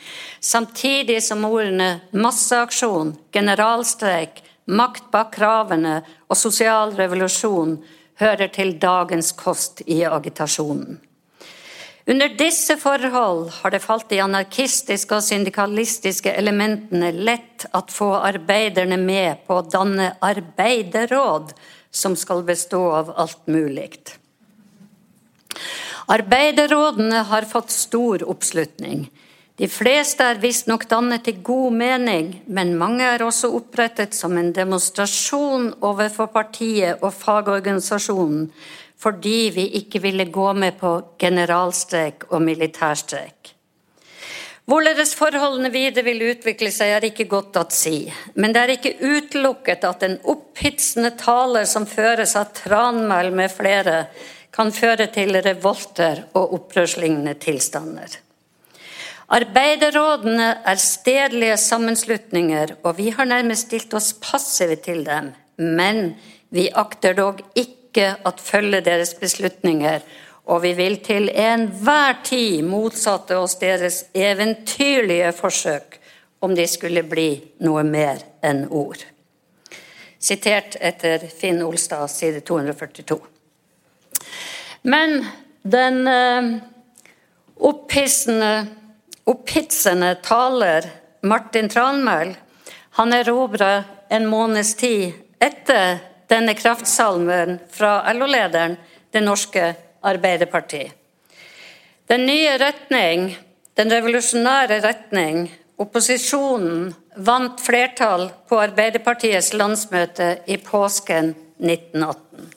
[0.40, 7.76] samtidig som ordene masseaksjon, generalstreik, makt bak kravene og sosial revolusjon
[8.22, 10.96] hører til dagens kost i agitasjonen.
[12.06, 18.98] Under disse forhold har det falt de anarkistiske og syndikalistiske elementene lett at få arbeiderne
[19.00, 21.54] med på å danne arbeiderråd
[21.94, 23.88] som skal bestå av alt mulig.
[26.12, 29.06] Arbeiderrådene har fått stor oppslutning.
[29.56, 34.50] De fleste er visstnok dannet i god mening, men mange er også opprettet som en
[34.52, 38.50] demonstrasjon overfor partiet og fagorganisasjonen
[39.04, 43.50] fordi vi ikke ville gå med på generalstreik og militærstreik.
[44.64, 48.06] Hvorledes forholdene videre vil utvikle seg, er ikke godt å si,
[48.40, 54.06] men det er ikke utelukket at en opphitsende taler som føres av Tranmæl med flere,
[54.54, 58.08] kan føre til revolter og opprørslignende tilstander.
[59.34, 66.14] Arbeiderrådene er stedlige sammenslutninger, og vi har nærmest stilt oss passive til dem, men
[66.54, 70.00] vi akter dog ikke ikke at følge deres beslutninger,
[70.50, 76.00] og vi vil til enhver tid motsatte oss deres eventyrlige forsøk
[76.42, 77.28] om de skulle bli
[77.64, 78.98] noe mer enn ord.
[80.18, 83.20] Sitert etter Finn Olstad, side 242.
[84.90, 85.22] Men
[85.62, 86.50] den eh,
[87.56, 88.66] opphissende,
[89.24, 90.90] opphitsende taler
[91.22, 92.34] Martin Tranmæl
[92.98, 98.76] han erobra en måneds tid etter denne kraftsalmen fra LO-lederen
[99.10, 100.90] Det norske Arbeiderparti.
[102.06, 103.28] Den nye retning,
[103.78, 105.46] den revolusjonære retning,
[105.78, 111.32] opposisjonen, vant flertall på Arbeiderpartiets landsmøte i påsken
[111.62, 112.50] 1918.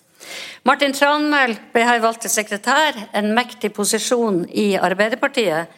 [0.68, 5.70] Martin Tranmæl ble her valgt til sekretær, en mektig posisjon i Arbeiderpartiet.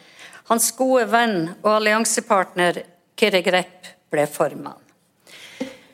[0.50, 2.82] Hans gode venn og alliansepartner
[3.20, 4.89] Kyrre Grepp ble formann.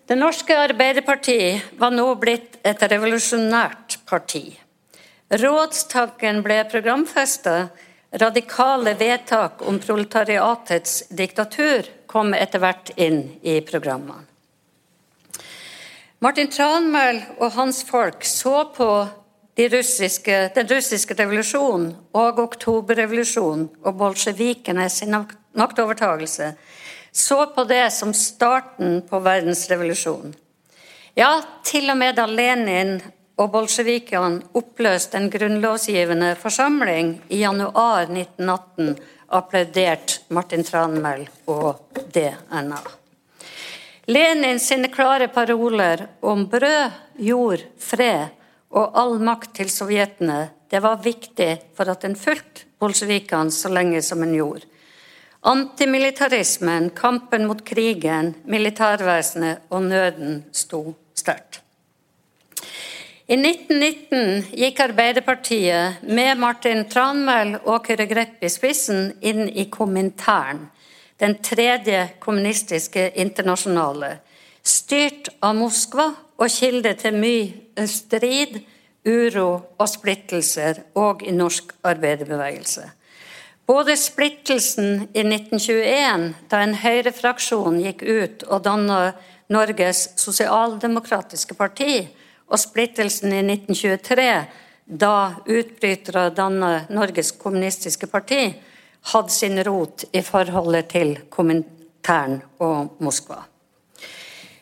[0.06, 4.44] Det norske Arbeiderparti var nå blitt et revolusjonært parti.
[5.34, 7.54] Rådstanken ble programfesta.
[8.22, 14.22] Radikale vedtak om proletariatets diktatur kom etter hvert inn i programmene.
[16.22, 18.90] Martin Tranmæl og hans folk så på
[19.58, 25.18] de russiske, den russiske revolusjonen og oktoberrevolusjonen og bolsjevikene sin
[25.58, 26.54] maktovertagelse
[27.16, 30.35] så på det som starten på verdensrevolusjonen.
[31.14, 32.98] Ja, til og med da Lenin
[33.40, 38.92] og bolsjevikene oppløste en grunnlovsgivende forsamling i januar 1918,
[39.33, 41.81] applauderte Martin Tranmæl og
[42.12, 42.83] DNA.
[44.12, 48.29] Lenin sine klare paroler om brød, jord, fred
[48.76, 54.05] og all makt til sovjetene, det var viktig for at en fulgte bolsjevikene så lenge
[54.05, 54.68] som en gjorde.
[55.46, 60.80] Antimilitarismen, kampen mot krigen, militærvesenet og nøden sto
[61.14, 61.61] sterkt.
[63.30, 70.66] I 1919 gikk Arbeiderpartiet med Martin Tranmæl og Kyrre Grepp i spissen inn i Komintern,
[71.22, 74.16] den tredje kommunistiske internasjonale,
[74.66, 76.11] styrt av Moskva
[76.42, 78.64] og kilde til mye strid,
[79.06, 82.90] uro og splittelser òg i norsk arbeiderbevegelse.
[83.66, 92.05] Både splittelsen i 1921, da en høyrefraksjon gikk ut og dannet Norges sosialdemokratiske parti,
[92.46, 94.29] og splittelsen i 1923,
[94.87, 95.16] da
[95.50, 98.55] utbrytere dannet Norges kommunistiske parti,
[99.11, 103.42] hadde sin rot i forholdet til Komintern og Moskva.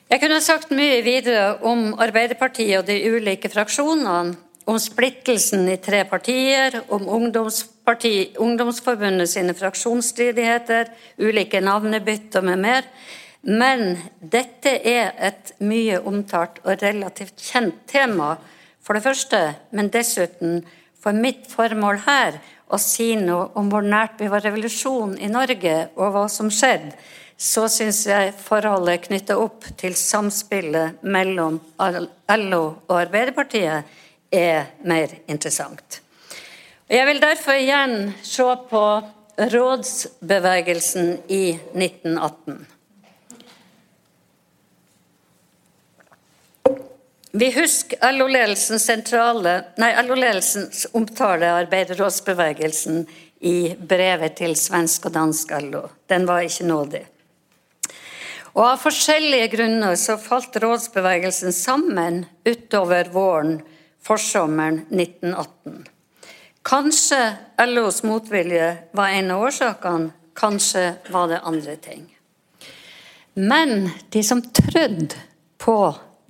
[0.09, 6.07] Jeg kunne sagt mye videre om Arbeiderpartiet og de ulike fraksjonene, om splittelsen i tre
[6.09, 7.05] partier, om
[7.85, 12.89] Ungdomsforbundet sine fraksjonsstridigheter, ulike navnebytter med mer.
[13.45, 18.39] Men dette er et mye omtalt og relativt kjent tema,
[18.85, 19.41] for det første,
[19.73, 20.63] men dessuten
[21.01, 22.39] for mitt formål her
[22.73, 26.95] å si noe om hvor nært vi var revolusjon i Norge, og hva som skjedde,
[27.37, 33.93] så syns jeg forholdet knyttet opp til samspillet mellom LO og Arbeiderpartiet
[34.33, 36.04] er mer interessant.
[36.85, 38.81] Jeg vil derfor igjen se på
[39.55, 42.59] rådsbevegelsen i 1918.
[47.33, 53.01] Vi husker LO-ledelsens LO omtale av arbeiderrådsbevegelsen
[53.41, 55.87] i brevet til svensk og dansk LO.
[56.07, 57.03] Den var ikke nådig.
[58.53, 63.57] Og Av forskjellige grunner så falt rådsbevegelsen sammen utover våren
[64.05, 65.89] forsommeren 1918.
[66.65, 72.07] Kanskje LOs motvilje var en av årsakene, kanskje var det andre ting.
[73.35, 75.19] Men de som trødde
[75.61, 75.77] på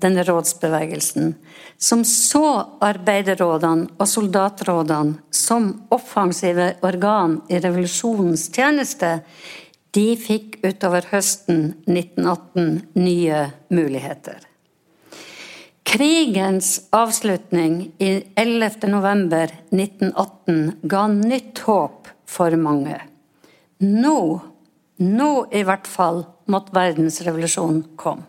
[0.02, 1.34] denne rådsbevegelsen,
[1.78, 2.46] som så
[2.82, 9.20] arbeiderrådene og soldatrådene som offensive organ i revolusjonens tjeneste,
[9.94, 14.42] de fikk utover høsten 1918 nye muligheter.
[15.94, 23.00] Krigens avslutning i 11.11.1918 ga nytt håp for mange.
[23.78, 24.40] Nå,
[24.98, 28.26] nå i hvert fall, måtte verdensrevolusjonen komme.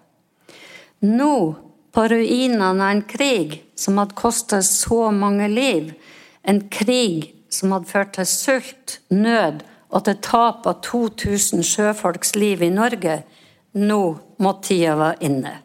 [1.09, 1.55] Nå,
[1.89, 5.97] på ruinene av en krig som hadde kostet så mange liv,
[6.45, 12.61] en krig som hadde ført til sult, nød og til tap av 2000 sjøfolks liv
[12.61, 13.25] i Norge,
[13.73, 15.64] nå måtte tida være inne.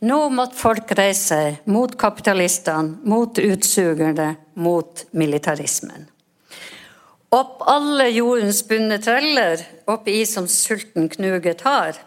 [0.00, 6.06] Nå måtte folk reise mot kapitalistene, mot utsugerne, mot militarismen.
[7.36, 11.98] Opp alle jordens bunne treller, opp i som sulten knuget har.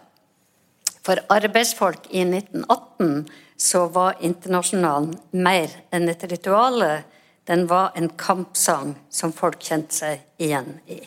[1.06, 5.14] For arbeidsfolk i 1918 så var internasjonalen
[5.46, 7.04] mer enn et rituale.
[7.46, 10.98] Den var en kampsang som folk kjente seg igjen i.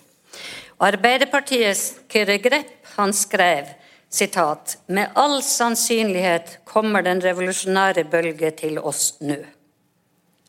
[0.88, 3.74] Arbeiderpartiets Kyrre Grepp han skrev
[4.10, 9.42] Sitat, Med all sannsynlighet kommer den revolusjonære bølge til oss nå.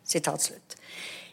[0.04, 0.76] Sitat slutt.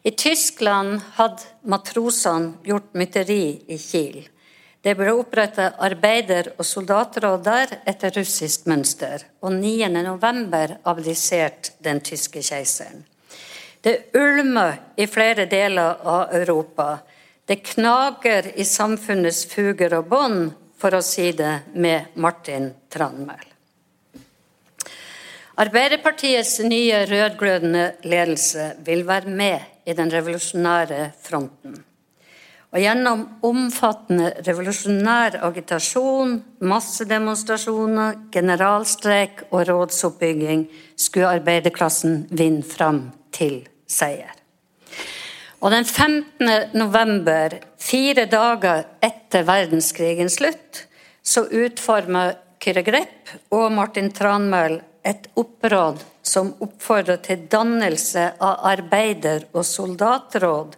[0.04, 4.26] I Tyskland hadde matrosene gjort mytteri i Kiel.
[4.86, 9.88] Det ble opprettet arbeider- og soldatråd der etter russisk mønster, og 9.
[10.06, 13.06] november abdiserte den tyske keiseren.
[13.82, 17.00] Det ulmer i flere deler av Europa.
[17.46, 20.54] Det knager i samfunnets fuger og bånd,
[20.86, 23.48] for å si det med Martin Tranmæl.
[25.58, 31.80] Arbeiderpartiets nye rødglødende ledelse vil være med i den revolusjonære fronten.
[32.76, 40.68] Og gjennom omfattende revolusjonær agitasjon, massedemonstrasjoner, generalstreik og rådsoppbygging
[41.00, 44.36] skulle arbeiderklassen vinne fram til seier.
[45.66, 46.78] Og den 15.
[46.78, 50.86] november, fire dager etter verdenskrigens slutt,
[51.22, 52.32] så utforma
[52.62, 60.78] Kyrre Grepp og Martin Tranmæl et oppråd som oppfordrer til dannelse av arbeider- og soldatråd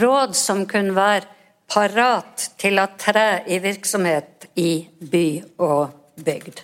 [0.00, 1.28] råd som kunne være
[1.70, 5.26] parat til å tre i virksomhet i by
[5.64, 6.62] og bygd.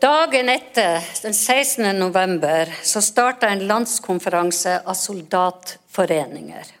[0.00, 1.90] Dagen etter, den 16.
[1.98, 6.79] november, så starta en landskonferanse av soldatforeninger.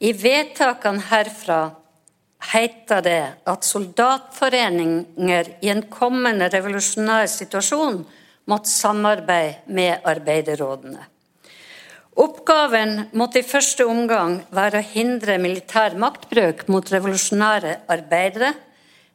[0.00, 1.60] I vedtakene herfra
[2.52, 3.22] heter det
[3.52, 8.00] at soldatforeninger i en kommende revolusjonær situasjon
[8.48, 11.04] måtte samarbeide med arbeiderrådene.
[12.20, 18.54] Oppgaven måtte i første omgang være å hindre militær maktbruk mot revolusjonære arbeidere,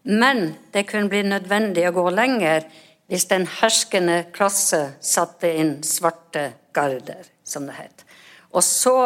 [0.05, 2.65] men det kunne bli nødvendig å gå lenger
[3.09, 8.05] hvis den herskende klasse satte inn svarte garder, som det het.
[8.53, 8.97] Og så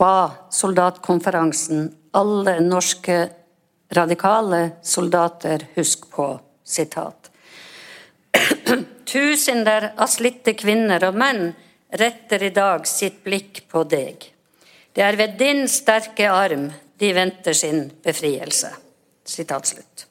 [0.00, 3.18] ba soldatkonferansen alle norske
[3.92, 7.30] radikale soldater husk på sitat.
[9.12, 11.50] Tusener av slitte kvinner og menn
[12.00, 14.24] retter i dag sitt blikk på deg.
[14.94, 16.70] Det er ved din sterke arm
[17.00, 18.70] de venter sin befrielse.
[19.24, 20.06] Slutt.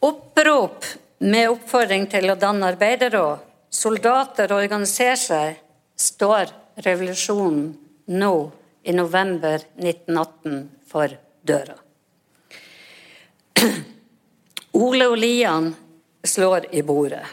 [0.00, 0.86] Opprop
[1.18, 5.60] med oppfordring til å danne arbeiderråd, soldater organisere seg,
[6.00, 6.50] står
[6.86, 7.68] revolusjonen
[8.16, 8.34] nå
[8.82, 11.12] i november 1918 for
[11.42, 11.76] døra.
[14.80, 15.72] Ole og Lian
[16.24, 17.24] slår i bordet.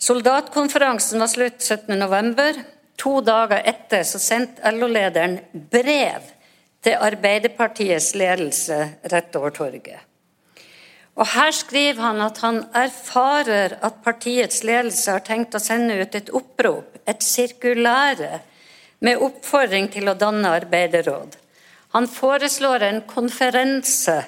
[0.00, 2.62] Soldatkonferansen var slutt 17.11.
[3.00, 5.38] To dager etter så sendte LO-lederen
[5.72, 6.30] brev
[6.84, 8.78] til Arbeiderpartiets ledelse
[9.12, 10.06] rett over torget.
[11.20, 16.14] Og Her skriver han at han erfarer at partiets ledelse har tenkt å sende ut
[16.16, 18.40] et opprop, et sirkulære,
[19.00, 21.36] med oppfordring til å danne arbeiderråd.
[21.96, 24.20] Han foreslår en konferanse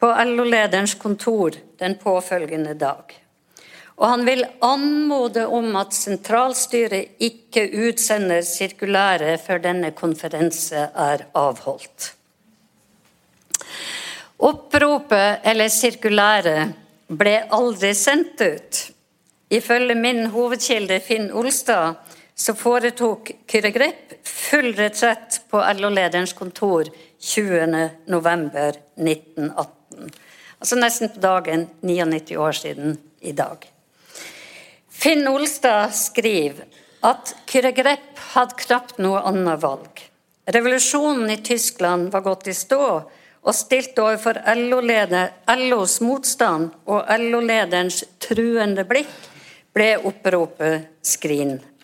[0.00, 3.14] på LO-lederens kontor den påfølgende dag.
[3.96, 12.12] Og han vil anmode om at sentralstyret ikke utsender sirkulære før denne konferanse er avholdt.
[14.36, 16.74] Oppropet, eller sirkulæret,
[17.08, 18.82] ble aldri sendt ut.
[19.48, 21.96] Ifølge min hovedkilde Finn Olstad
[22.36, 26.84] så foretok Kyrre Grepp full retrett på LO-lederens kontor
[27.20, 30.10] 20.11.1918.
[30.58, 33.72] Altså nesten på dagen 99 år siden i dag.
[34.92, 36.64] Finn Olstad skriver
[37.06, 40.10] at Kyrre Grepp hadde knapt noe annet valg.
[40.46, 43.02] Revolusjonen i Tyskland var gått i stå,
[43.46, 44.34] og stilt overfor
[45.56, 49.12] LOs motstand og LO-lederens truende blikk
[49.76, 51.75] ble oppropet skrinlagt.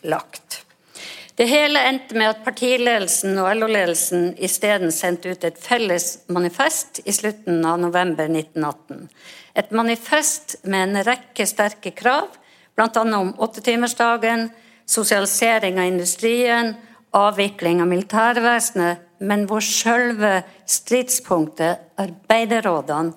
[1.36, 7.14] Det hele endte med at partiledelsen og LO-ledelsen isteden sendte ut et felles manifest i
[7.16, 9.08] slutten av november 1918.
[9.56, 12.28] Et manifest med en rekke sterke krav
[12.76, 13.02] bl.a.
[13.16, 14.50] om åttetimersdagen,
[14.86, 16.74] sosialisering av industrien,
[17.16, 23.12] avvikling av militærvesenet, men hvor selve stridspunktet, arbeiderrådene,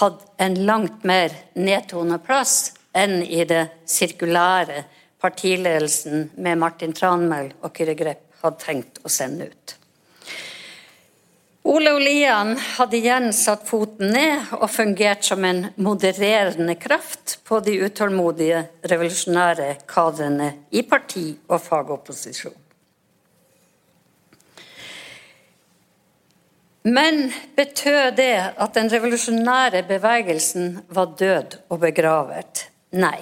[0.00, 4.86] hadde en langt mer nedtonet plass enn i det sirkulære
[5.22, 9.76] partiledelsen med Martin Tranmæl og Kyrre Grepp hadde tenkt å sende ut.
[11.62, 17.76] Ole Olian hadde igjen satt foten ned og fungert som en modererende kraft på de
[17.86, 22.58] utålmodige revolusjonære kadrene i parti og fagopposisjon.
[26.82, 32.66] Men betød det at den revolusjonære bevegelsen var død og begravet?
[32.90, 33.20] Nei.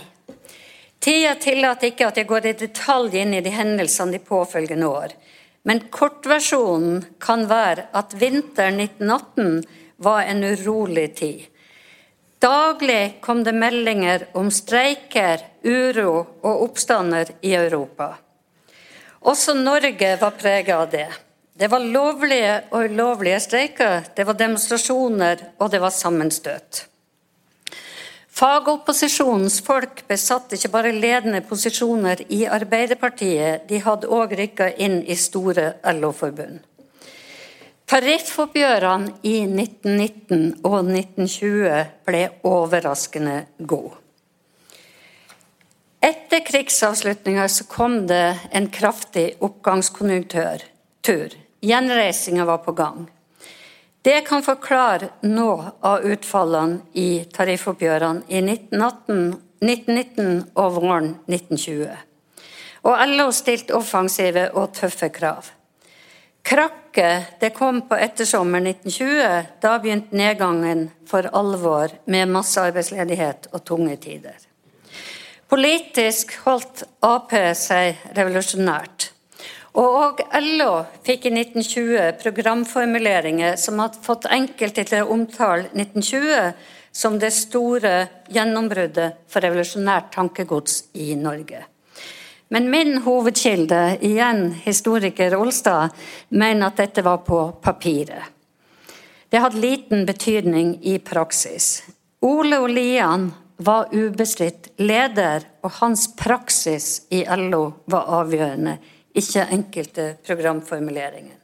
[1.01, 5.15] Tida tillater ikke at jeg går i detalj inn i de hendelsene de påfølgende år.
[5.65, 9.63] Men kortversjonen kan være at vinteren 1918
[10.05, 11.47] var en urolig tid.
[12.41, 18.15] Daglig kom det meldinger om streiker, uro og oppstander i Europa.
[19.21, 21.09] Også Norge var preget av det.
[21.53, 26.87] Det var lovlige og ulovlige streiker, det var demonstrasjoner, og det var sammenstøt.
[28.41, 35.17] Fagopposisjonens folk besatt ikke bare ledende posisjoner i Arbeiderpartiet, de hadde òg rykka inn i
[35.21, 36.63] store LO-forbund.
[37.91, 43.99] Tariffoppgjørene i 1919 og 1920 ble overraskende gode.
[46.01, 51.35] Etter krigsavslutninga kom det en kraftig oppgangskonjunktur.
[51.61, 53.05] Gjenreisinga var på gang.
[54.03, 61.91] Det kan forklare noe av utfallene i tariffoppgjørene i 1918, 1919 og våren 1920.
[62.89, 65.51] Og LO stilte offensive og tøffe krav.
[66.41, 69.53] Krakket det kom på ettersommeren 1920.
[69.61, 74.39] Da begynte nedgangen for alvor med massearbeidsledighet og tunge tider.
[75.51, 79.11] Politisk holdt Ap seg revolusjonært.
[79.79, 80.71] Og LO
[81.07, 86.55] fikk i 1920 programformuleringer som hadde fått enkelte til å omtale 1920
[86.91, 87.95] som det store
[88.35, 91.63] gjennombruddet for revolusjonært tankegods i Norge.
[92.51, 95.95] Men min hovedkilde, igjen historiker Olstad,
[96.35, 98.27] mener at dette var på papiret.
[99.31, 101.85] Det hadde liten betydning i praksis.
[102.27, 103.29] Ole Olian
[103.63, 108.81] var ubestridt leder, og hans praksis i LO var avgjørende
[109.15, 111.37] ikke enkelte programformuleringer.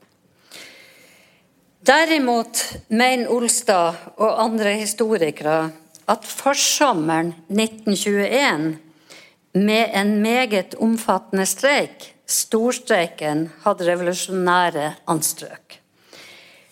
[1.86, 5.70] Derimot mener Olstad og andre historikere
[6.10, 8.78] at forsommeren 1921,
[9.56, 15.78] med en meget omfattende streik, storstreiken, hadde revolusjonære anstrøk.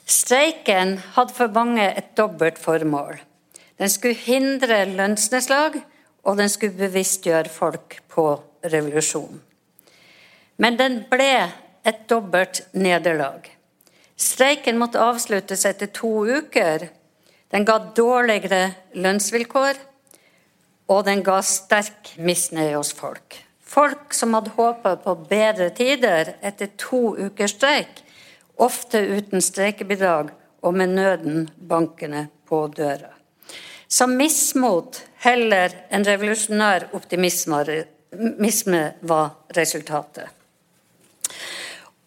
[0.07, 3.23] Streiken hadde for mange et dobbelt formål.
[3.79, 5.81] Den skulle hindre lønnsnedslag,
[6.25, 8.29] og den skulle bevisstgjøre folk på
[8.65, 9.41] revolusjonen.
[10.57, 11.51] Men den ble
[11.85, 13.49] et dobbelt nederlag.
[14.17, 16.89] Streiken måtte avsluttes etter to uker.
[17.51, 19.81] Den ga dårligere lønnsvilkår,
[20.91, 23.41] og den ga sterk misnøye hos folk.
[23.75, 28.05] Folk som hadde håpet på bedre tider etter to ukers streik,
[28.55, 30.31] ofte uten streikebidrag
[30.63, 33.11] og med nøden bankende på døra.
[33.89, 39.29] Som mismot heller enn revolusjonær optimisme var
[39.59, 40.44] resultatet.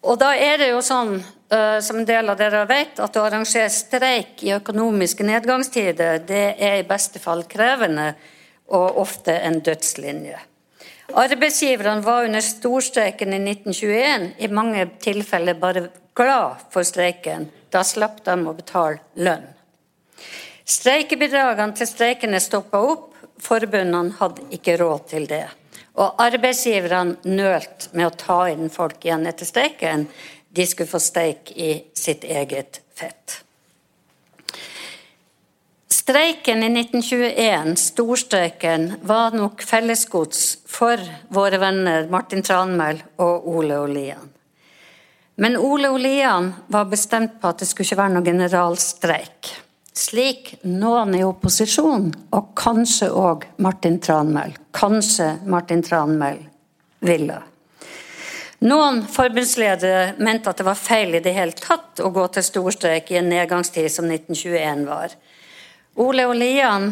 [0.06, 3.24] Og da er det jo sånn, uh, som en del av dere vet, at å
[3.26, 8.12] arrangere streik i økonomiske nedgangstider, det er i beste fall krevende
[8.68, 10.38] og ofte en dødslinje.
[11.18, 15.86] Arbeidsgiverne var under storstreiken i 1921 i mange tilfeller bare
[16.18, 17.48] glad for streiken.
[17.72, 19.46] Da slapp de å betale lønn.
[20.68, 25.46] Streikebidragene til streikene stoppa opp, forbundene hadde ikke råd til det.
[25.98, 30.06] Og arbeidsgiverne nølte med å ta inn folk igjen etter streiken.
[30.54, 33.40] De skulle få steik i sitt eget fett.
[35.92, 41.02] Streiken i 1921, storstreiken, var nok fellesgods for
[41.34, 44.30] våre venner Martin Tranmæl og Ole Olian.
[45.38, 49.52] Men Ole Olian var bestemt på at det skulle ikke være noe generalstreik
[49.98, 56.40] slik noen i opposisjon, og kanskje òg Martin Tranmæl, kanskje Martin Tranmæl
[57.04, 57.38] ville.
[58.58, 63.12] Noen forbundsledere mente at det var feil i det hele tatt å gå til storstreik
[63.12, 65.14] i en nedgangstid som 1921 var.
[66.02, 66.90] Ole og Lian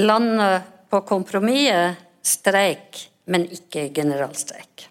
[0.00, 4.88] landet på kompromisset streik, men ikke generalstreik.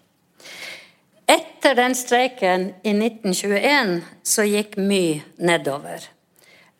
[1.26, 6.04] Etter den streiken i 1921 så gikk mye nedover.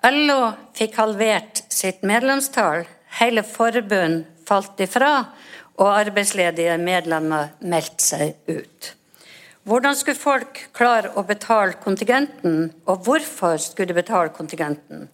[0.07, 2.85] LO fikk halvert sitt medlemstall,
[3.19, 5.33] hele forbund falt ifra,
[5.83, 8.93] og arbeidsledige medlemmer meldte seg ut.
[9.67, 15.09] Hvordan skulle folk klare å betale kontingenten, og hvorfor skulle de betale kontingenten?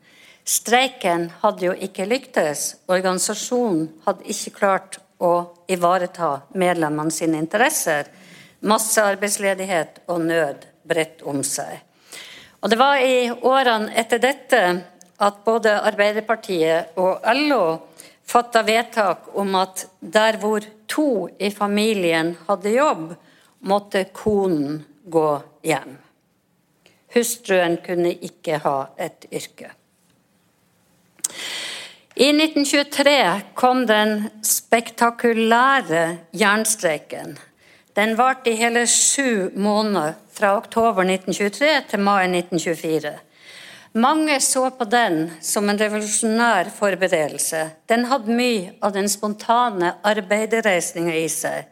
[0.44, 5.32] Streiken hadde jo ikke lyktes, organisasjonen hadde ikke klart å
[5.72, 8.10] ivareta medlemmene sine interesser.
[8.60, 11.80] Massearbeidsledighet og nød bredt om seg.
[12.62, 14.60] Og Det var i årene etter dette
[15.22, 17.64] at både Arbeiderpartiet og LO
[18.22, 23.12] fatta vedtak om at der hvor to i familien hadde jobb,
[23.66, 25.28] måtte konen gå
[25.66, 25.98] hjem.
[27.14, 29.72] Hustruen kunne ikke ha et yrke.
[32.14, 33.18] I 1923
[33.58, 36.04] kom den spektakulære
[36.36, 37.38] jernstreiken.
[37.96, 43.12] Den varte i hele sju måneder fra oktober 1923 til mai 1924.
[43.92, 47.70] Mange så på den som en revolusjonær forberedelse.
[47.88, 51.68] Den hadde mye av den spontane arbeiderreisninga i seg.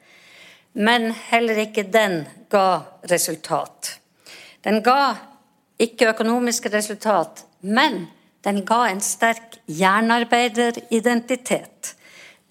[0.76, 3.96] Men heller ikke den ga resultat.
[4.60, 5.16] Den ga
[5.80, 8.08] ikke økonomiske resultat, men
[8.44, 11.96] den ga en sterk jernarbeideridentitet.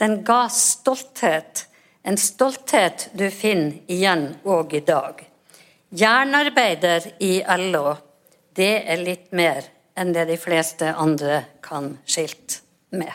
[0.02, 1.68] Den ga stolthet,
[2.02, 5.29] en stolthet du finner igjen òg i dag.
[5.90, 7.96] Jernarbeider i LO,
[8.54, 9.66] det er litt mer
[9.98, 12.60] enn det de fleste andre kan skilt
[12.94, 13.12] med.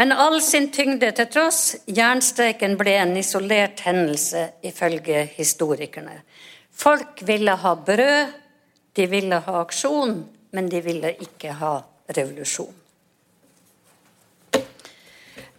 [0.00, 6.22] Men all sin tyngde til tross, jernstreiken ble en isolert hendelse ifølge historikerne.
[6.72, 8.32] Folk ville ha brød,
[8.96, 10.14] de ville ha aksjon,
[10.56, 11.74] men de ville ikke ha
[12.16, 12.72] revolusjon.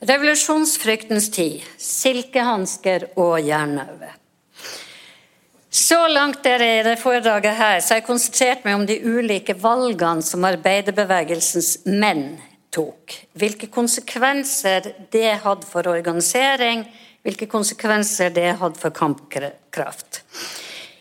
[0.10, 4.10] Revolusjonsfryktens tid, silkehansker og jernnøve.
[5.72, 8.98] Så langt er det i det foredraget her, så har jeg konsentrert meg om de
[9.08, 12.42] ulike valgene som arbeiderbevegelsens menn
[12.76, 13.16] tok.
[13.40, 16.84] Hvilke konsekvenser det hadde for organisering,
[17.24, 20.26] hvilke konsekvenser det hadde for kampkraft.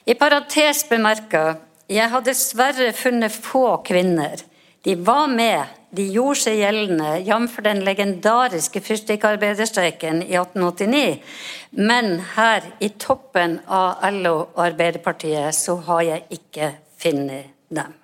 [0.06, 1.56] I parentes bemerka
[1.90, 4.38] jeg har dessverre funnet få kvinner.
[4.86, 7.56] De var med, de gjorde seg gjeldende, jf.
[7.66, 11.20] den legendariske fyrstikkarbeiderstreiken i 1889.
[11.78, 17.96] Men her i toppen av LO og Arbeiderpartiet så har jeg ikke funnet dem.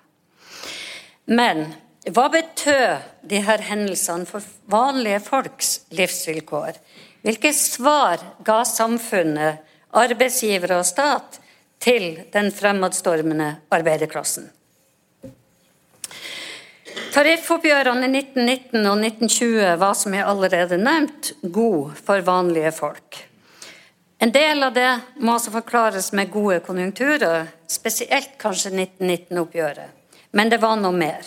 [1.27, 1.65] Men
[2.11, 6.79] hva betød her hendelsene for vanlige folks livsvilkår?
[7.23, 9.63] Hvilke svar ga samfunnet,
[9.97, 11.39] arbeidsgivere og stat
[11.83, 14.51] til den fremadstormende arbeiderklassen.
[17.17, 23.25] Tariffoppgjørene i 1919 og 1920 var, som jeg allerede nevnt, god for vanlige folk.
[24.21, 29.89] En del av det må altså forklares med gode konjunkturer, spesielt kanskje 1919-oppgjøret.
[30.37, 31.25] Men det var noe mer.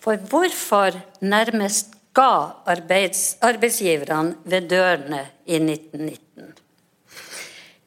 [0.00, 6.56] For hvorfor nærmest ga arbeids, arbeidsgiverne ved dørene i 1919?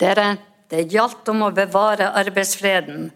[0.00, 0.36] Dere,
[0.70, 3.10] det gjaldt om å bevare arbeidsfreden.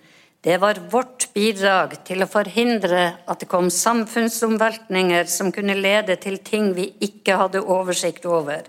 [0.45, 6.37] Det var vårt bidrag til å forhindre at det kom samfunnsomveltninger som kunne lede til
[6.45, 8.67] ting vi ikke hadde oversikt over.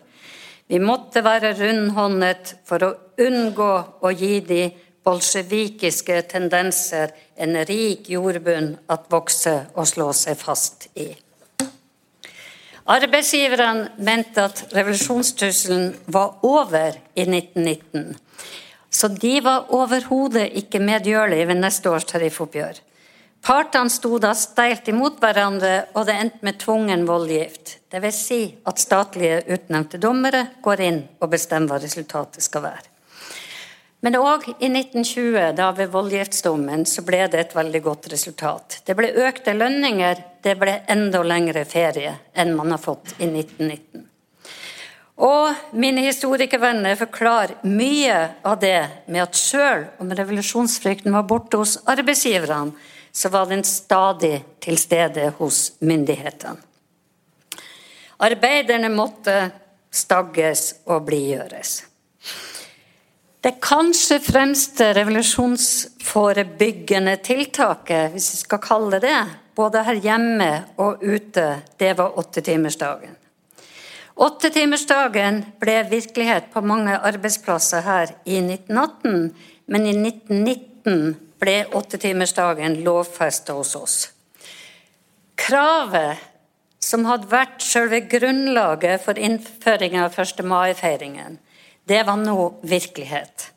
[0.72, 4.62] Vi måtte være rundhåndet for å unngå å gi de
[5.06, 11.12] bolsjevikiske tendenser en rik jordbunn at vokse og slå seg fast i.
[12.86, 18.12] Arbeidsgiverne mente at revolusjonstrusselen var over i 1919,
[18.94, 22.78] så de var overhodet ikke medgjørlige ved neste års tariffoppgjør.
[23.46, 27.76] Partene sto da steilt imot hverandre, og det endte med tvungen voldgift.
[27.94, 28.22] Dvs.
[28.30, 32.95] Si at statlige utnevnte dommere går inn og bestemmer hva resultatet skal være.
[34.04, 38.82] Men òg i 1920, da ved voldgiftsdommen, så ble det et veldig godt resultat.
[38.86, 44.06] Det ble økte lønninger, det ble enda lengre ferie enn man har fått i 1919.
[45.26, 51.78] Og mine historikervenner forklarer mye av det med at sjøl om revolusjonsfrykten var borte hos
[51.88, 52.76] arbeidsgiverne,
[53.16, 56.60] så var den stadig til stede hos myndighetene.
[58.26, 59.36] Arbeiderne måtte
[59.92, 61.78] stagges og blidgjøres.
[63.46, 69.20] Det kanskje fremste revolusjonsforebyggende tiltaket, hvis vi skal kalle det
[69.54, 70.48] både her hjemme
[70.82, 73.14] og ute, det var åttetimersdagen.
[74.16, 79.38] Åttetimersdagen ble virkelighet på mange arbeidsplasser her i 1918,
[79.70, 84.10] men i 1919 ble åttetimersdagen lovfesta hos oss.
[85.38, 86.18] Kravet
[86.82, 90.42] som hadde vært selve grunnlaget for innføringen av 1.
[90.50, 91.38] mai-feiringen,
[91.86, 93.52] det var nå virkelighet.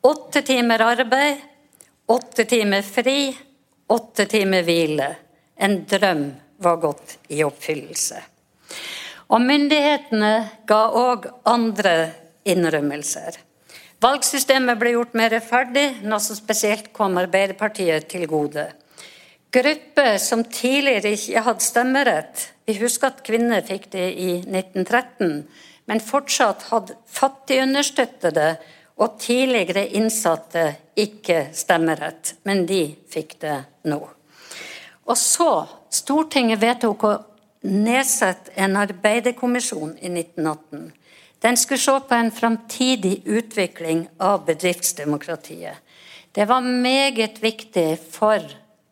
[0.00, 1.36] Åtte timer arbeid,
[2.06, 3.36] åtte timer fri,
[3.86, 5.10] åtte timer hvile.
[5.56, 6.24] En drøm
[6.58, 8.22] var gått i oppfyllelse.
[9.30, 10.32] Og myndighetene
[10.66, 11.94] ga òg andre
[12.48, 13.38] innrømmelser.
[14.00, 18.70] Valgsystemet ble gjort mer rettferdig, noe som spesielt kom Arbeiderpartiet til gode.
[19.52, 25.42] Grupper som tidligere ikke hadde stemmerett Vi husker at kvinner fikk det i 1913,
[25.90, 28.52] men fortsatt hadde fattigunderstøttede
[29.02, 33.56] og tidligere innsatte ikke stemmerett, men de fikk det
[33.90, 33.98] nå.
[35.10, 35.50] Og så
[35.90, 37.12] Stortinget vedtok å
[37.66, 40.84] nedsette en arbeiderkommisjon i 1918.
[41.42, 45.74] Den skulle se på en framtidig utvikling av bedriftsdemokratiet.
[46.30, 48.44] Det var meget viktig for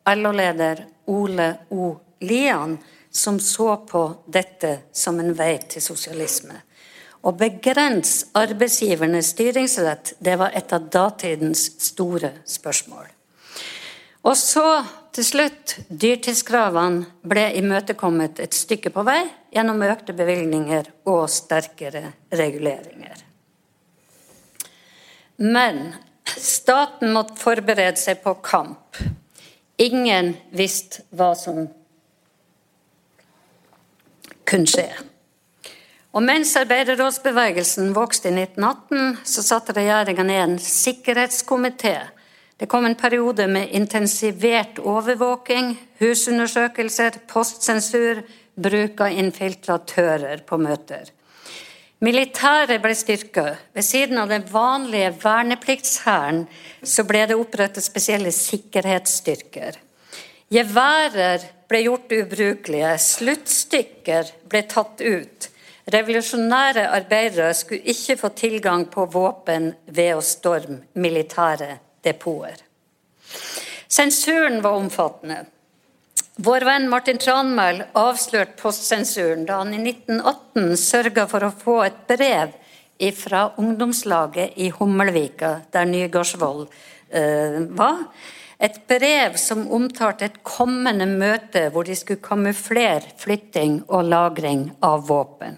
[0.03, 1.93] LO-leder Ole O.
[2.19, 2.75] Lian,
[3.11, 6.59] som så på dette som en vei til sosialisme.
[7.19, 13.09] Å begrense arbeidsgivernes styringsrett det var et av datidens store spørsmål.
[14.23, 14.65] Og så
[15.15, 19.21] til slutt dyrtidskravene ble imøtekommet et stykke på vei
[19.55, 22.05] gjennom økte bevilgninger og sterkere
[22.35, 23.25] reguleringer.
[25.39, 25.93] Men
[26.35, 28.99] staten måtte forberede seg på kamp.
[29.79, 31.63] Ingen visste hva som
[34.49, 34.89] kunne skje.
[36.09, 41.97] Og mens arbeiderrådsbevegelsen vokste i 1918, så satte regjeringa ned en sikkerhetskomité.
[42.57, 48.23] Det kom en periode med intensivert overvåking, husundersøkelser, postsensur,
[48.59, 51.13] bruk av infiltratører på møter.
[52.01, 53.45] Militæret ble styrka.
[53.75, 56.45] Ved siden av den vanlige vernepliktshæren
[56.81, 59.77] så ble det opprettet spesielle sikkerhetsstyrker.
[60.49, 65.49] Geværer ble gjort ubrukelige, sluttstykker ble tatt ut.
[65.89, 71.69] Revolusjonære arbeidere skulle ikke få tilgang på våpen ved å storme militære
[72.05, 72.59] depoter.
[73.89, 75.39] Sensuren var omfattende.
[76.39, 82.03] Vår venn Martin Tranmæl avslørte postsensuren da han i 1918 sørga for å få et
[82.07, 82.53] brev
[83.15, 86.67] fra ungdomslaget i Hummelvika, der Nygardsvold
[87.09, 88.05] eh, var.
[88.59, 95.07] Et brev som omtalte et kommende møte hvor de skulle kamuflere flytting og lagring av
[95.07, 95.57] våpen.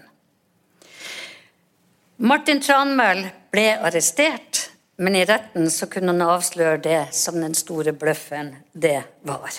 [2.22, 4.68] Martin Tranmæl ble arrestert,
[5.02, 9.56] men i retten så kunne han avsløre det som den store bløffen det var.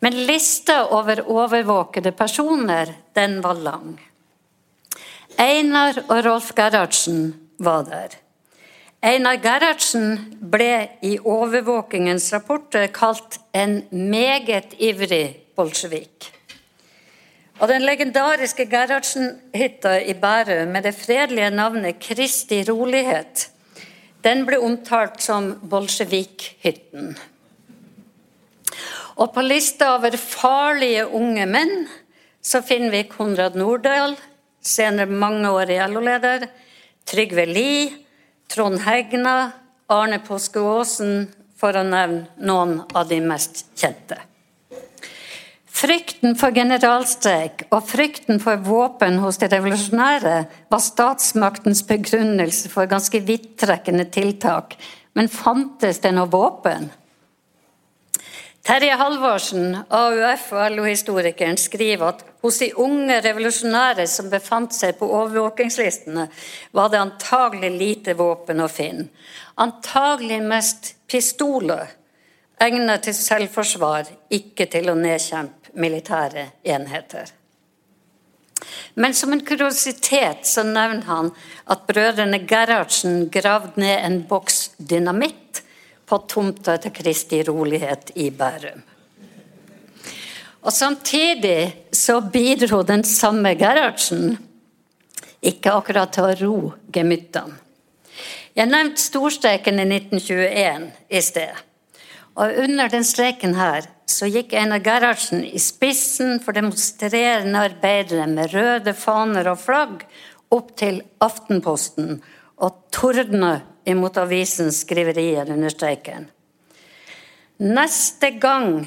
[0.00, 3.98] Men lista over overvåkede personer, den var lang.
[5.36, 8.16] Einar og Rolf Gerhardsen var der.
[9.04, 15.26] Einar Gerhardsen ble i overvåkingens rapporter kalt en meget ivrig
[15.56, 16.33] bolsjevik.
[17.62, 23.48] Og den legendariske Gerhardsen-hytta i Bærum med det fredelige navnet Kristi rolighet,
[24.24, 27.14] den ble omtalt som bolsjevik-hytten.
[29.22, 31.84] Og på lista over farlige unge menn
[32.42, 34.16] så finner vi Konrad Nordahl,
[34.64, 36.48] senere mangeårig LO-leder,
[37.06, 37.92] Trygve Lie,
[38.50, 39.52] Trond Hegna,
[39.92, 44.18] Arne Påske Aasen, for å nevne noen av de mest kjente.
[45.74, 50.34] Frykten for generalstreik og frykten for våpen hos de revolusjonære
[50.70, 54.76] var statsmaktens begrunnelse for ganske vidtrekkende tiltak.
[55.18, 56.92] Men fantes det noe våpen?
[58.64, 65.10] Terje Halvorsen, AUF og LO-historikeren, skriver at hos de unge revolusjonære som befant seg på
[65.10, 66.28] overvåkingslistene,
[66.72, 69.10] var det antagelig lite våpen å finne.
[69.60, 71.92] Antagelig mest pistoler,
[72.62, 74.08] egnet til selvforsvar,
[74.38, 77.32] ikke til å nedkjempe militære enheter.
[78.94, 81.30] Men som en kuriositet så nevner han
[81.70, 85.62] at brødrene Gerhardsen gravde ned en boks dynamitt
[86.06, 88.82] på tomta til Kristi rolighet i Bærum.
[90.64, 94.38] Og Samtidig så bidro den samme Gerhardsen
[95.44, 96.56] ikke akkurat til å ro
[96.92, 97.60] gemyttene.
[98.54, 101.56] Jeg nevnte storstreiken i 1921 i sted.
[102.38, 108.52] Og under den streiken her så gikk Einar Gerhardsen i spissen for demonstrerende arbeidere med
[108.52, 110.04] røde faner og flagg
[110.54, 112.18] opp til Aftenposten
[112.62, 113.56] og tordna
[113.88, 116.28] imot avisens skriverier under streiken.
[117.64, 118.84] Neste gang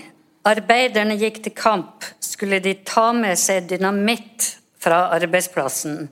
[0.48, 6.08] arbeiderne gikk til kamp, skulle de ta med seg dynamitt fra arbeidsplassen,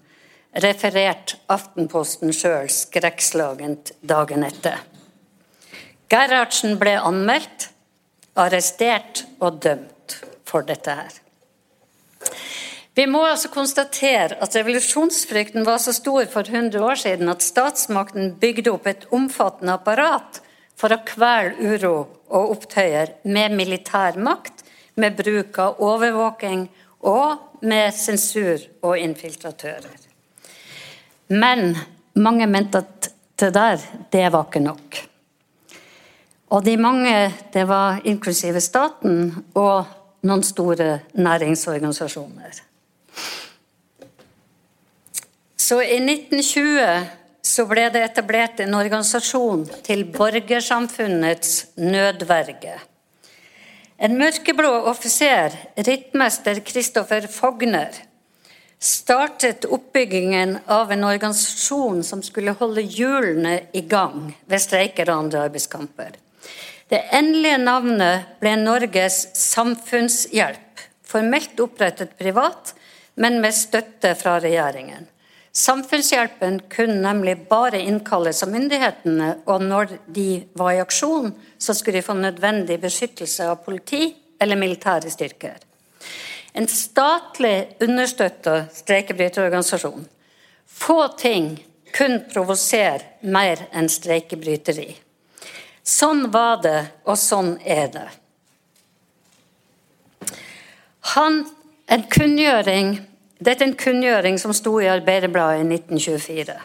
[0.64, 4.80] referert Aftenposten sjøl skrekkslagent dagen etter.
[6.12, 7.70] Gerhardsen ble anmeldt
[8.36, 11.22] arrestert og dømt for dette her.
[12.96, 18.38] Vi må altså konstatere at revolusjonsfrykten var så stor for 100 år siden at statsmakten
[18.40, 20.40] bygde opp et omfattende apparat
[20.80, 21.96] for å kvele uro
[22.32, 24.64] og opptøyer med militær makt,
[24.96, 26.70] med bruk av overvåking
[27.04, 30.00] og med sensur og infiltratører.
[31.36, 31.76] Men
[32.16, 33.82] mange mente at det der,
[34.12, 35.02] det var ikke nok.
[36.54, 39.86] Og de mange, det var inklusive staten og
[40.26, 42.62] noen store næringsorganisasjoner.
[45.58, 47.08] Så i 1920
[47.46, 52.76] så ble det etablert en organisasjon til borgersamfunnets nødverge.
[53.98, 57.96] En mørkeblå offiser, rittmester Kristoffer Fogner,
[58.82, 65.46] startet oppbyggingen av en organisasjon som skulle holde hjulene i gang ved streiker og andre
[65.48, 66.20] arbeidskamper.
[66.86, 72.76] Det endelige navnet ble Norges Samfunnshjelp, formelt opprettet privat,
[73.18, 75.08] men med støtte fra regjeringen.
[75.56, 82.02] Samfunnshjelpen kunne nemlig bare innkalles av myndighetene, og når de var i aksjon, så skulle
[82.02, 85.56] de få nødvendig beskyttelse av politi eller militære styrker.
[86.54, 90.06] En statlig understøtta streikebryterorganisasjon.
[90.68, 91.56] Få ting
[91.96, 94.92] kunne provosere mer enn streikebryteri.
[95.86, 98.08] Sånn var det, og sånn er det.
[101.16, 101.44] Han,
[101.86, 102.96] en kunngjøring
[103.46, 106.56] dette er en kunngjøring som sto i Arbeiderbladet i 1924.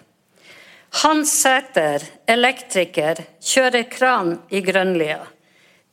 [1.03, 5.18] Hans Sæter, elektriker, kjører kran i Grønlia.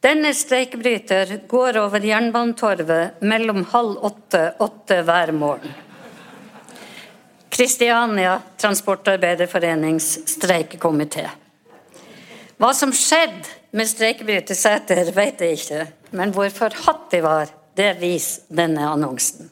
[0.06, 5.74] Denne streikebryter går over Jernbanetorvet mellom halv åtte åtte hver morgen.
[7.50, 11.26] Kristiania Transportarbeiderforenings streikekomité.
[12.58, 13.46] Hva som skjedde
[13.78, 15.84] med streikebryter Sæter, vet jeg ikke,
[16.18, 19.52] men hvor forhatt de var, det viser denne annonsen.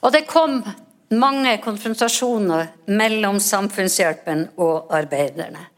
[0.00, 0.62] Og det kom
[1.12, 5.68] mange konfrontasjoner mellom samfunnshjelpen og arbeiderne.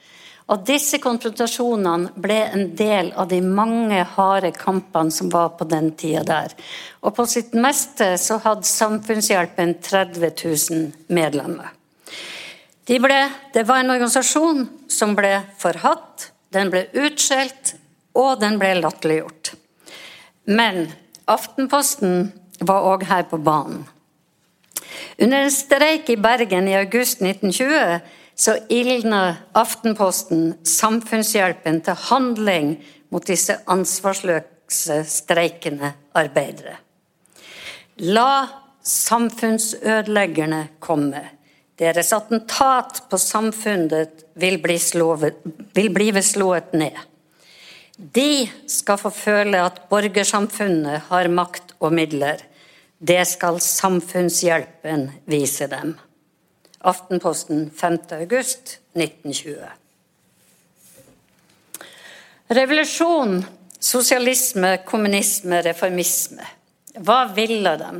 [0.52, 5.90] Og disse konfrontasjonene ble en del av de mange harde kampene som var på den
[5.98, 6.52] tida der.
[7.02, 11.72] Og på sitt meste så hadde Samfunnshjelpen 30 000 medlemmer.
[12.84, 13.20] De ble,
[13.54, 17.76] det var en organisasjon som ble forhatt, den ble utskjelt,
[18.14, 19.54] og den ble latterliggjort.
[20.44, 20.86] Men
[21.24, 22.28] Aftenposten
[22.60, 23.86] var òg her på banen.
[25.16, 28.00] Under en streik i Bergen i august 1920
[28.36, 29.22] så ildna
[29.56, 32.74] Aftenposten samfunnshjelpen til handling
[33.14, 36.76] mot disse ansvarsløse streikende arbeidere.
[38.02, 38.46] La
[38.84, 41.22] samfunnsødeleggerne komme.
[41.78, 45.40] Deres attentat på samfunnet vil bli, slået,
[45.74, 46.98] vil bli slået ned.
[47.98, 52.42] De skal få føle at borgersamfunnet har makt og midler
[53.04, 55.96] det skal samfunnshjelpen vise dem.
[56.80, 57.98] Aftenposten 5.
[58.16, 59.66] august 1920.
[62.54, 63.42] Revolusjon,
[63.80, 66.46] sosialisme, kommunisme, reformisme.
[67.04, 67.92] Hva ville de?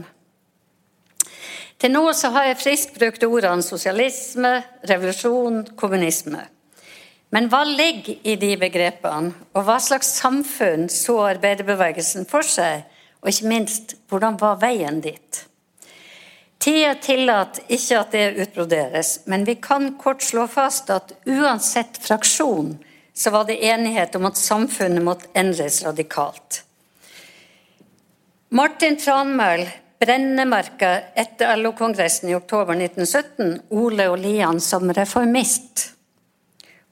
[1.78, 4.56] Til nå så har jeg friskt brukt ordene sosialisme,
[4.88, 6.44] revolusjon, kommunisme.
[7.34, 12.84] Men hva ligger i de begrepene, og hva slags samfunn så arbeiderbevegelsen for seg
[13.24, 15.40] og ikke minst, hvordan var veien dit?
[16.60, 22.76] Tida tillater ikke at det utbroderes, men vi kan kort slå fast at uansett fraksjon,
[23.14, 26.62] så var det enighet om at samfunnet måtte endres radikalt.
[28.54, 29.66] Martin Tranmæl
[30.04, 35.88] brennemerka etter LO-kongressen i oktober 1917 Ole og Lian som reformist.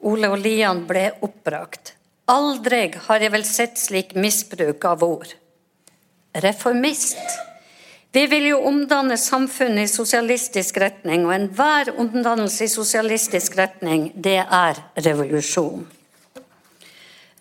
[0.09, 1.95] Ole og Lian ble oppbrakt.
[2.33, 5.37] Aldri har jeg vel sett slik misbruk av ord
[6.33, 7.19] reformist.
[8.13, 14.41] Vi vil jo omdanne samfunnet i sosialistisk retning, og enhver omdannelse i sosialistisk retning, det
[14.43, 15.87] er revolusjon.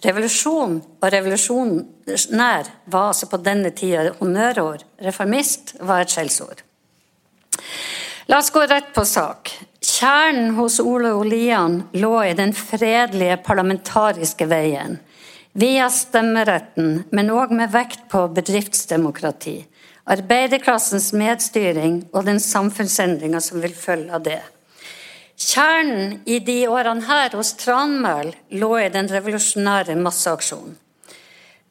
[0.01, 4.81] Revolusjon og revolusjonær var altså på denne tida honnørord.
[5.05, 6.63] Reformist var et skjellsord.
[8.29, 9.51] La oss gå rett på sak.
[9.81, 14.99] Kjernen hos Ole Olian lå i den fredelige parlamentariske veien
[15.53, 19.57] via stemmeretten, men òg med vekt på bedriftsdemokrati,
[20.07, 24.39] arbeiderklassens medstyring og den samfunnsendringa som vil følge av det.
[25.41, 28.29] Kjernen i de årene her hos Tranmæl
[28.61, 30.75] lå i den revolusjonære masseaksjonen.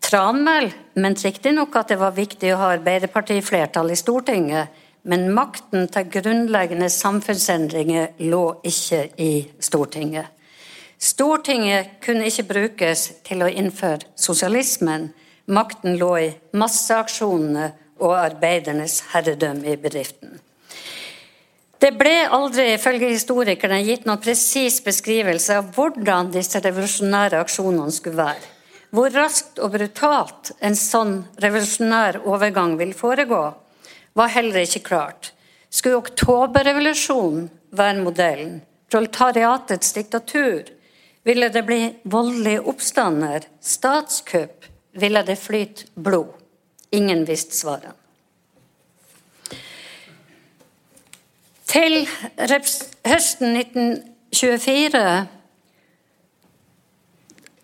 [0.02, 4.74] Tranmæl mente riktignok at det var viktig å ha Arbeiderpartiflertall i Stortinget,
[5.06, 9.30] men makten til grunnleggende samfunnsendringer lå ikke i
[9.62, 10.26] Stortinget.
[10.98, 15.12] Stortinget kunne ikke brukes til å innføre sosialismen.
[15.46, 17.70] Makten lå i masseaksjonene
[18.02, 20.40] og arbeidernes herredømme i bedriften.
[21.80, 28.20] Det ble aldri ifølge historikerne gitt noen presis beskrivelse av hvordan disse revolusjonære aksjonene skulle
[28.20, 28.48] være.
[28.92, 33.42] Hvor raskt og brutalt en sånn revolusjonær overgang vil foregå,
[34.12, 35.30] var heller ikke klart.
[35.70, 37.46] Skulle oktoberrevolusjonen
[37.78, 38.58] være modellen?
[38.90, 40.68] Proletariatets diktatur?
[41.24, 44.68] Ville det bli voldelige oppstander, statskupp,
[45.00, 46.34] ville det flyte blod?
[46.92, 47.99] Ingen visste svaret.
[51.70, 52.08] Til
[53.06, 55.04] høsten 1924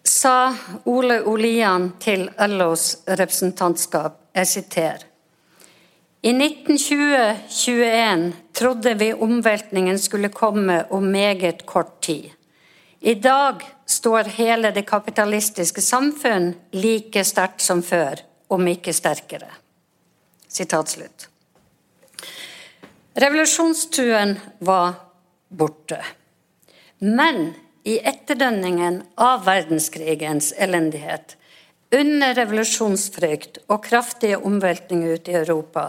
[0.06, 0.36] sa
[0.86, 5.06] Ole Olian til LOs representantskap, jeg siterer
[6.26, 12.24] i 1920-21 trodde vi omveltningen skulle komme om meget kort tid.
[13.00, 13.54] I dag
[13.86, 18.14] står hele det kapitalistiske samfunn like sterkt som før,
[18.48, 19.48] om ikke sterkere.
[20.48, 21.28] Sitat slutt.
[23.16, 24.92] Revolusjonstruen var
[25.48, 26.04] borte.
[26.98, 31.38] Men i etterdønningen av verdenskrigens elendighet,
[31.96, 35.86] under revolusjonsfrykt og kraftige omveltninger ute i Europa,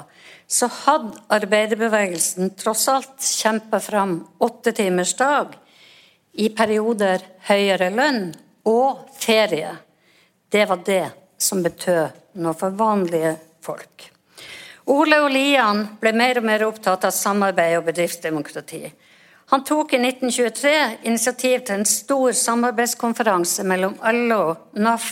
[0.47, 5.59] så hadde arbeiderbevegelsen tross alt kjempa fram åttetimersdag
[6.39, 8.29] i perioder høyere lønn
[8.71, 9.75] og ferie.
[10.47, 11.05] Det var det
[11.35, 14.13] som betød noe for vanlige folk.
[14.87, 15.33] Ole og
[15.99, 18.85] ble mer og mer opptatt av samarbeid og bedriftsdemokrati.
[19.51, 23.95] Han tok i 1923 initiativ til en stor samarbeidskonferanse mellom
[24.27, 25.05] LO, NAF,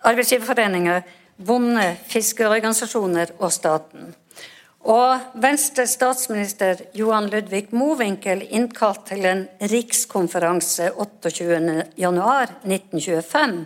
[0.00, 1.02] arbeidsgiverforeninger,
[1.36, 4.14] bonde-, fiskeorganisasjoner og staten.
[4.82, 13.64] Og Venstres statsminister Johan Ludvig Mowinckel innkalte til en rikskonferanse 28.1.1925.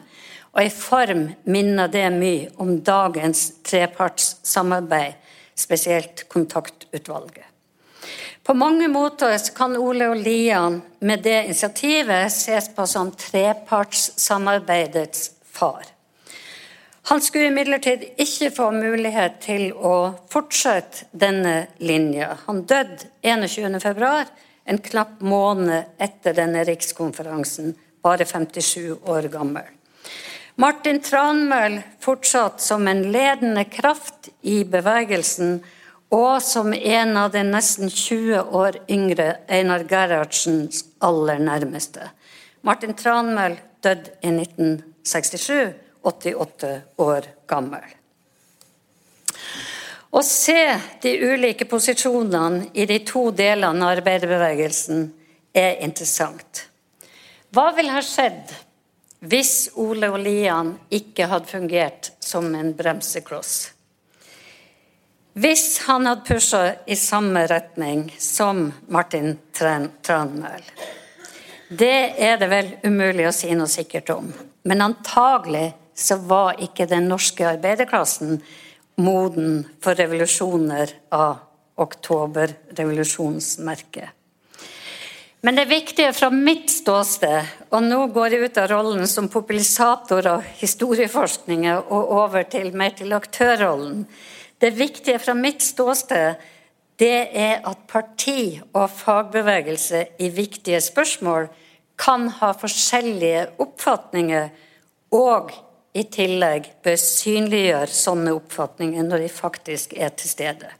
[0.57, 5.13] Og i form minner det mye om dagens trepartssamarbeid,
[5.57, 7.45] spesielt kontaktutvalget.
[8.47, 15.83] På mange måter kan Ole og Lian med det initiativet ses på som trepartssamarbeidets far.
[17.11, 22.37] Han skulle imidlertid ikke få mulighet til å fortsette denne linja.
[22.47, 24.25] Han døde 21.2,
[24.67, 29.76] en knapp måned etter denne rikskonferansen, bare 57 år gammel.
[30.57, 35.59] Martin Tranmøll fortsatt som en ledende kraft i bevegelsen,
[36.17, 42.09] og som en av de nesten 20 år yngre Einar Gerhardsens aller nærmeste.
[42.65, 45.75] Martin Tranmøll døde i 1967
[46.07, 46.73] 88
[47.05, 47.85] år gammel.
[50.09, 50.63] Å se
[51.03, 55.11] de ulike posisjonene i de to delene av arbeiderbevegelsen
[55.53, 56.65] er interessant.
[57.53, 58.55] Hva ville ha skjedd
[59.27, 63.73] hvis Ole og Lian ikke hadde fungert som en bremsekloss?
[65.37, 70.63] Hvis han hadde pusha i samme retning som Martin Tranmæl?
[71.69, 74.33] Det er det vel umulig å si noe sikkert om,
[74.65, 78.43] men antagelig så var ikke den norske arbeiderklassen
[79.03, 81.37] moden for revolusjoner av
[81.77, 84.16] oktoberrevolusjonsmerket.
[85.47, 90.27] Men det viktige fra mitt ståsted, og nå går jeg ut av rollen som populisator
[90.27, 94.01] av historieforskning og over til mer til aktørrollen,
[94.59, 96.41] det viktige fra mitt ståsted
[96.99, 101.47] det er at parti og fagbevegelse i viktige spørsmål
[101.95, 104.49] kan ha forskjellige oppfatninger
[105.15, 105.53] og
[105.95, 110.73] i tillegg bør synliggjøre sånne oppfatninger når de faktisk er til stede.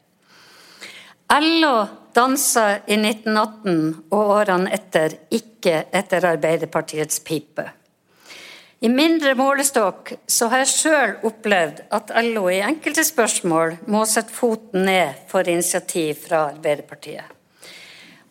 [1.31, 1.77] LO
[2.17, 7.67] dansa i 1918 og årene etter ikke etter Arbeiderpartiets pipe.
[8.85, 14.35] I mindre målestokk så har jeg sjøl opplevd at LO i enkelte spørsmål må sette
[14.37, 17.33] foten ned for initiativ fra Arbeiderpartiet.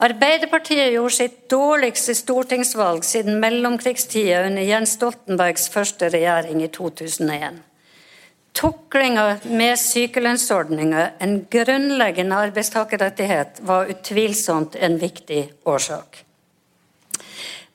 [0.05, 7.64] Arbeiderpartiet gjorde sitt dårligste stortingsvalg siden mellomkrigstida under Jens Stoltenbergs første regjering i 2001.
[8.55, 16.21] Tuklinga med sykelønnsordninga, en grunnleggende arbeidstakerrettighet, var utvilsomt en viktig årsak.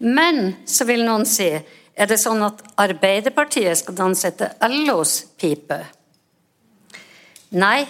[0.01, 1.51] Men, så vil noen si,
[1.93, 4.57] er det sånn at Arbeiderpartiet skal danse etter
[4.87, 5.83] LOs pipe?
[7.61, 7.85] Nei,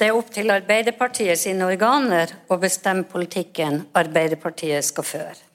[0.00, 5.49] det er opp til Arbeiderpartiet sine organer å bestemme politikken Arbeiderpartiet skal føre.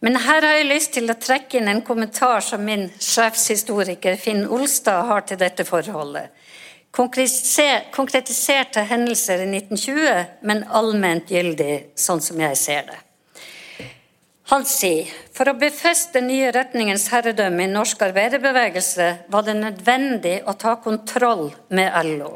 [0.00, 4.46] Men her har jeg lyst til å trekke inn en kommentar som min sjefshistoriker Finn
[4.48, 6.32] Olstad har til dette forholdet.
[6.90, 12.98] Konkretiserte hendelser i 1920, men allment gyldig, sånn som jeg ser det.
[14.50, 20.56] Han sier for å befeste nye retningens herredømme i norsk arbeiderbevegelse var det nødvendig å
[20.58, 22.32] ta kontroll med LO.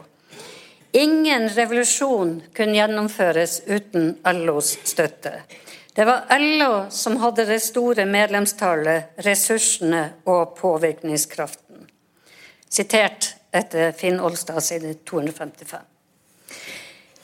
[0.94, 4.12] Ingen revolusjon kunne gjennomføres uten
[4.44, 5.40] LOs støtte.
[5.94, 11.84] Det var LO som hadde det store medlemstallet, ressursene og påvirkningskraften.
[12.68, 15.84] Sitert etter Finn Olstad side 255.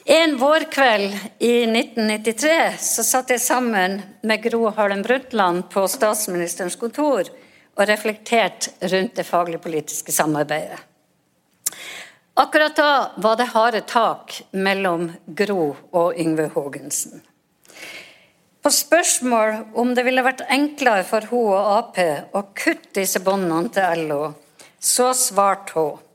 [0.05, 7.27] En vårkveld i 1993 så satt jeg sammen med Gro Harlem Brundtland på statsministerens kontor
[7.75, 10.79] og reflekterte rundt det faglig-politiske samarbeidet.
[12.39, 17.19] Akkurat da var det harde tak mellom Gro og Yngve Haagensen.
[18.61, 21.99] På spørsmål om det ville vært enklere for hun og Ap
[22.37, 24.23] å kutte disse båndene til LO,
[24.77, 26.07] så svarte hun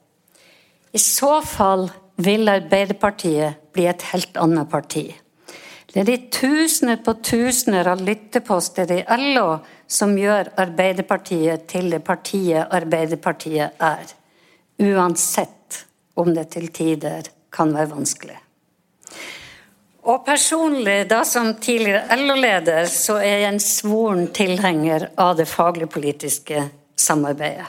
[0.97, 1.91] i så fall
[2.25, 5.11] vil Arbeiderpartiet bli et helt annet parti.
[5.91, 9.03] Det er de tusener på tusener av lytteposter i
[9.35, 9.59] LO
[9.99, 14.15] som gjør Arbeiderpartiet til det partiet Arbeiderpartiet er.
[14.81, 15.83] Uansett
[16.17, 18.39] om det til tider kan være vanskelig.
[20.07, 26.63] Og personlig, da som tidligere LO-leder, så er jeg en svoren tilhenger av det faglig-politiske
[26.95, 27.67] samarbeidet.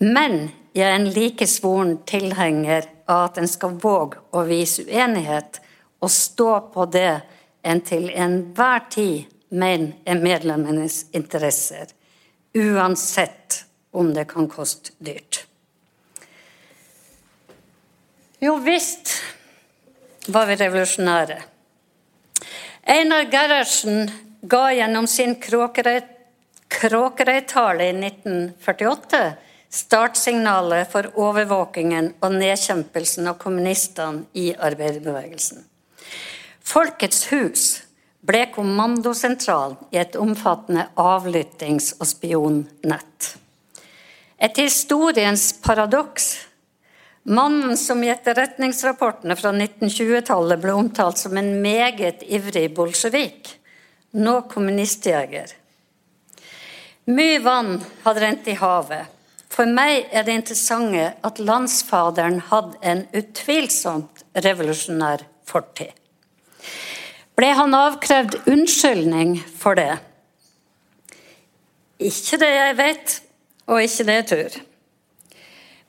[0.00, 5.60] Men jeg er en like svoren tilhenger av at en skal våge å vise uenighet
[6.00, 7.20] og stå på det
[7.68, 11.92] en til enhver tid mener er medlemmenes interesser,
[12.56, 13.60] uansett
[13.92, 15.44] om det kan koste dyrt.
[18.40, 19.12] Jo visst
[20.26, 21.42] var vi revolusjonære.
[22.82, 24.10] Einar Gerhardsen
[24.42, 25.36] ga gjennom sin
[26.72, 29.22] Kråkerøy-tale i 1948
[29.72, 35.64] startsignalet for overvåkingen og nedkjempelsen av kommunistene i arbeiderbevegelsen.
[36.62, 37.64] Folkets hus
[38.22, 43.32] ble kommandosentral i et omfattende avlyttings- og spionnett.
[44.38, 46.32] Et historiens paradoks.
[47.22, 53.52] Mannen som i etterretningsrapportene fra 1920-tallet ble omtalt som en meget ivrig bolsjevik,
[54.18, 55.52] nå kommunistjeger.
[57.12, 59.06] Mye vann hadde rent i havet.
[59.52, 65.92] For meg er det interessante at landsfaderen hadde en utvilsomt revolusjonær fortid.
[67.38, 69.94] Ble han avkrevd unnskyldning for det?
[72.02, 73.16] Ikke det jeg vet,
[73.68, 74.60] og ikke det jeg tror.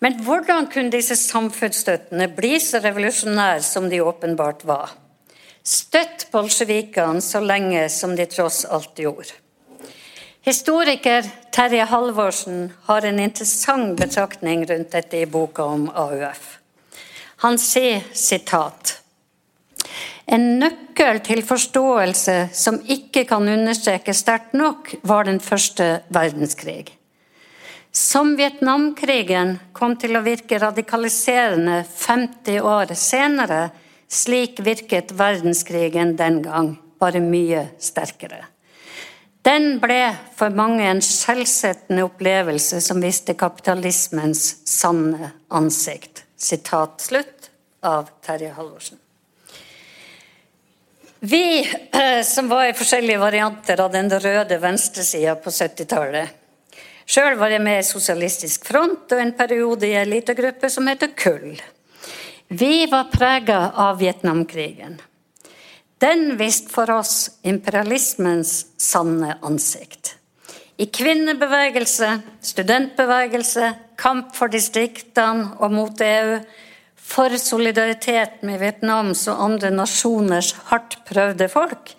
[0.04, 4.92] Men hvordan kunne disse samfunnsstøttene bli så revolusjonære som de åpenbart var?
[5.64, 9.32] Støtt bolsjevikene så lenge som de tross alt gjorde.
[10.44, 11.24] Historiker
[11.56, 16.58] Terje Halvorsen har en interessant betraktning rundt dette i boka om AUF.
[17.48, 18.98] Han sier sitat
[20.26, 26.94] en nøkkel til forståelse som ikke kan understrekes sterkt nok, var den første verdenskrig.
[27.94, 33.68] Som Vietnamkrigen kom til å virke radikaliserende 50 år senere,
[34.10, 38.48] slik virket verdenskrigen den gang, bare mye sterkere.
[39.46, 46.26] Den ble for mange en skjellsettende opplevelse som viste kapitalismens sanne ansikt.
[46.34, 47.52] Sitat slutt
[47.86, 48.98] av Terje Halvorsen.
[51.20, 56.40] Vi eh, som var i forskjellige varianter av den røde venstresida på 70-tallet.
[57.06, 60.88] Sjøl var jeg med i Sosialistisk Front og en periode i ei lita gruppe som
[60.88, 61.58] heter Kull.
[62.48, 65.00] Vi var prega av Vietnamkrigen.
[66.04, 68.52] Den viste for oss imperialismens
[68.82, 70.18] sanne ansikt.
[70.78, 72.10] I kvinnebevegelse,
[72.44, 76.40] studentbevegelse, kamp for distriktene og mot EU,
[77.04, 81.94] for solidaritet med Vietnams og andre nasjoners hardt prøvde folk.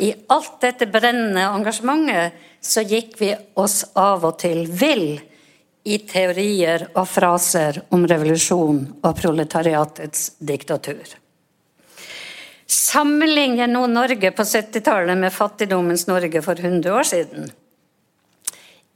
[0.00, 5.18] I alt dette brennende engasjementet så gikk vi oss av og til vill
[5.82, 11.02] i teorier og fraser om revolusjon og proletariatets diktatur.
[12.72, 17.50] Sammenligner nå Norge på 70-tallet med fattigdommens Norge for 100 år siden?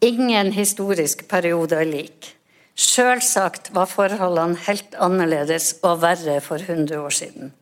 [0.01, 2.31] Ingen historisk periode er lik.
[2.77, 7.53] Sjølsagt var forholdene helt annerledes og verre for 100 år siden.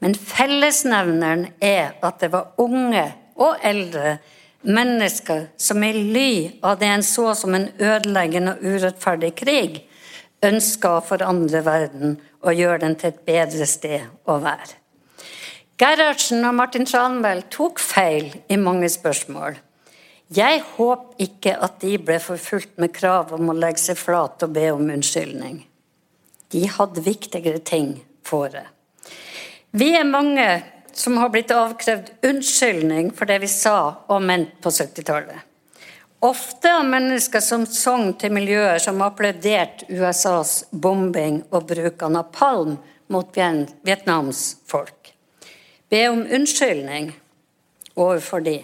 [0.00, 3.04] Men fellesnevneren er at det var unge
[3.36, 4.18] og eldre
[4.64, 9.82] mennesker som i ly av det en så som en ødeleggende og urettferdig krig,
[10.44, 14.80] ønska å forandre verden og gjøre den til et bedre sted å være.
[15.80, 19.56] Gerhardsen og Martin Tranmæl tok feil i mange spørsmål.
[20.34, 24.54] Jeg håper ikke at de ble forfulgt med krav om å legge seg flat og
[24.54, 25.64] be om unnskyldning.
[26.54, 28.64] De hadde viktigere ting for det.
[29.74, 30.46] Vi er mange
[30.94, 35.50] som har blitt avkrevd unnskyldning for det vi sa og mente på 70-tallet.
[36.24, 42.78] Ofte av mennesker som sang til miljøer som applauderte USAs bombing og bruk av napalm
[43.12, 43.36] mot
[43.84, 45.04] Vietnams folk
[45.94, 47.12] be om unnskyldning
[47.94, 48.58] overfor de.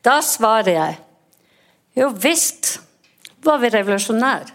[0.00, 0.98] Da svarer jeg
[2.00, 2.76] jo visst
[3.44, 4.54] var vi revolusjonære.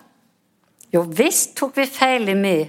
[0.91, 2.65] Jo visst tok vi feil i mye,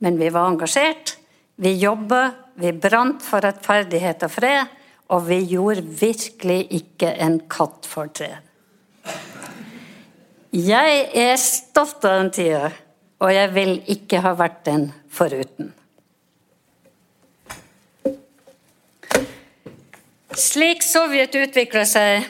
[0.00, 1.16] men vi var engasjert.
[1.60, 4.74] Vi jobba, vi brant for rettferdighet og fred,
[5.12, 8.32] og vi gjorde virkelig ikke en katt for tre.
[10.56, 12.70] Jeg er stolt av den tida,
[13.20, 15.74] og jeg vil ikke ha vært den foruten.
[20.36, 22.26] Slik Sovjet utvikla seg,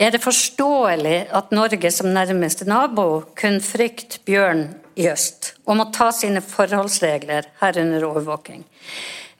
[0.00, 4.64] er det forståelig at Norge som nærmeste nabo kun frykte bjørn
[4.94, 8.64] i øst om å ta sine forholdsregler, herunder overvåking.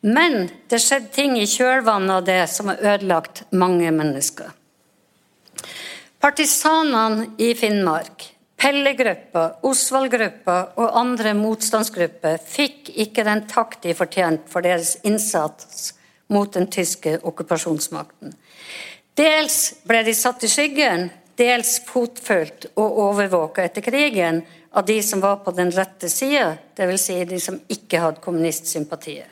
[0.03, 4.51] Men det skjedde ting i kjølvannet av det som har ødelagt mange mennesker.
[6.23, 14.63] Partisanene i Finnmark Pelle-gruppa, Osvald-gruppa og andre motstandsgrupper fikk ikke den takt de fortjente for
[14.63, 15.89] deres innsats
[16.31, 18.37] mot den tyske okkupasjonsmakten.
[19.19, 25.21] Dels ble de satt i skyggen, dels fotfølgt og overvåka etter krigen av de som
[25.21, 27.07] var på den rette sida, dvs.
[27.07, 29.29] Si de som ikke hadde kommunistsympatier.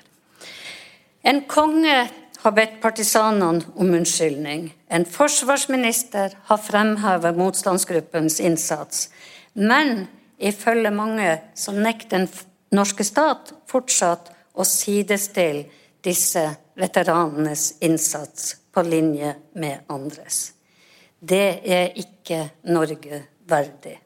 [1.23, 1.97] En konge
[2.41, 4.71] har bedt partisanene om unnskyldning.
[4.89, 9.09] En forsvarsminister har fremhevet motstandsgruppens innsats.
[9.53, 10.07] Men
[10.39, 12.29] ifølge mange så nekter den
[12.73, 15.67] norske stat fortsatt å sidestille
[16.05, 16.47] disse
[16.81, 20.53] veteranenes innsats på linje med andres.
[21.21, 23.99] Det er ikke Norge verdig.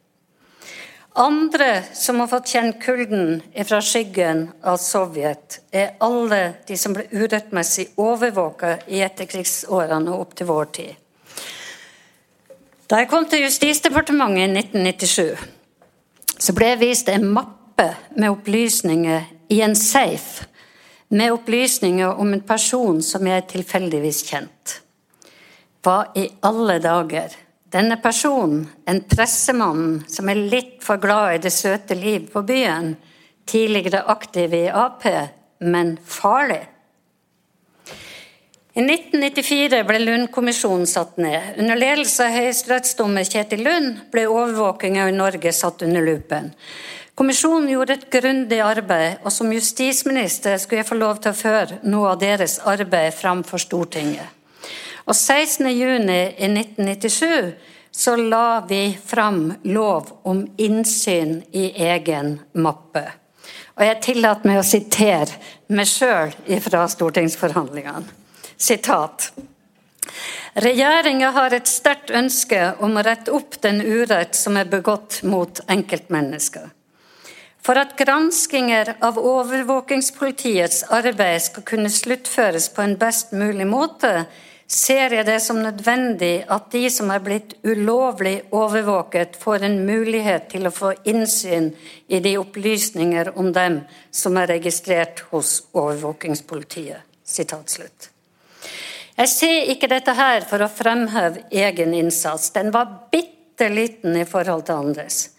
[1.16, 3.36] Andre som har fått kjenne kulden
[3.68, 10.34] fra skyggen av Sovjet, er alle de som ble urettmessig overvåka i etterkrigsårene og opp
[10.34, 10.96] til vår tid.
[12.90, 15.46] Da jeg kom til Justisdepartementet i 1997,
[16.34, 17.86] så ble jeg vist en mappe
[18.18, 20.48] med opplysninger i en safe,
[21.14, 24.80] med opplysninger om en person som jeg tilfeldigvis kjent.
[25.86, 27.38] Hva i alle dager
[27.74, 32.94] denne personen, en pressemann som er litt for glad i det søte liv på byen,
[33.50, 35.02] tidligere aktiv i Ap,
[35.64, 36.62] men farlig.
[38.74, 41.60] I 1994 ble Lund-kommisjonen satt ned.
[41.62, 46.50] Under ledelse av høyesterettsdommer Kjetil Lund ble overvåkinga i Norge satt under lupen.
[47.14, 51.78] Kommisjonen gjorde et grundig arbeid, og som justisminister skulle jeg få lov til å føre
[51.86, 54.26] noe av deres arbeid fram for Stortinget.
[55.04, 57.52] Og 16.6.1997
[57.94, 63.12] så la vi fram lov om innsyn i egen mappe.
[63.74, 65.30] Og jeg tillater meg å sitere
[65.74, 66.30] meg sjøl
[66.62, 68.06] fra stortingsforhandlingene.
[68.56, 69.32] Sitat.
[70.54, 75.60] Regjeringa har et sterkt ønske om å rette opp den urett som er begått mot
[75.66, 76.68] enkeltmennesker.
[77.64, 84.26] For at granskinger av overvåkingspolitiets arbeid skal kunne sluttføres på en best mulig måte,
[84.74, 90.48] ser jeg det som nødvendig at de som er blitt ulovlig overvåket, får en mulighet
[90.50, 91.70] til å få innsyn
[92.08, 93.80] i de opplysninger om dem
[94.10, 96.98] som er registrert hos overvåkingspolitiet.
[99.14, 102.50] Jeg ser ikke dette her for å fremheve egen innsats.
[102.50, 105.30] Den var bitte liten i forhold til andres.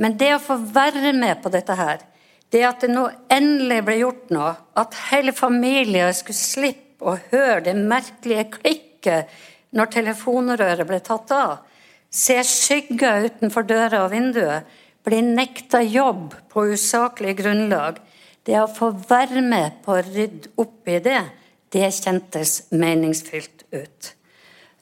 [0.00, 2.02] Men det å få være med på dette her,
[2.50, 7.62] det at det nå endelig ble gjort noe, at hele familier skulle slippe å høre
[7.68, 8.48] det merkelige
[9.00, 9.28] klikket
[9.72, 11.58] når telefonrøret ble tatt av,
[12.10, 14.64] se skygger utenfor døra og vinduet,
[15.04, 18.00] bli nekta jobb på usaklig grunnlag,
[18.44, 21.22] det å få være med på å rydde opp i det,
[21.70, 24.14] det kjentes meningsfylt ut.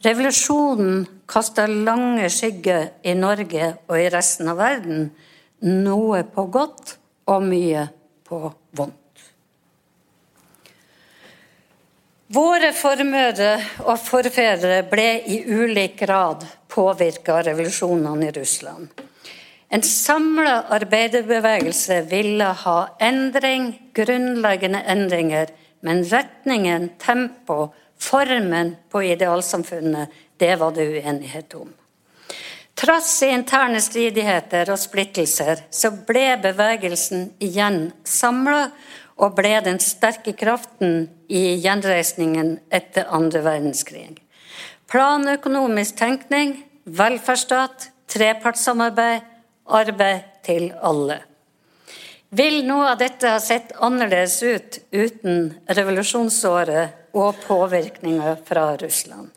[0.03, 5.11] Revolusjonen kasta lange skygger i Norge og i resten av verden,
[5.61, 6.97] noe på godt
[7.29, 7.89] og mye
[8.25, 8.41] på
[8.79, 9.08] vondt.
[12.29, 13.55] Våre formødre
[13.87, 18.91] og forfedre ble i ulik grad påvirket av revolusjonene i Russland.
[19.73, 30.55] En samla arbeiderbevegelse ville ha endring, grunnleggende endringer, men retningen, tempo, formen på idealsamfunnet, det
[30.61, 31.73] var det uenighet om.
[32.77, 38.67] Trass i interne stridigheter og splittelser, så ble bevegelsen igjen samla
[39.19, 44.21] og ble den sterke kraften i gjenreisningen etter andre verdenskrig.
[44.89, 46.55] Planøkonomisk tenkning,
[46.87, 49.27] velferdsstat, trepartssamarbeid,
[49.69, 51.19] arbeid til alle.
[52.31, 59.31] Vil noe av dette ha sett annerledes ut uten revolusjonsåret og påvirkninger fra Russland?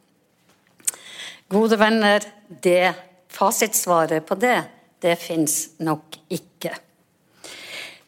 [1.51, 2.93] Gode venner, det
[3.31, 4.59] fasitsvaret på det,
[5.03, 6.75] det fins nok ikke.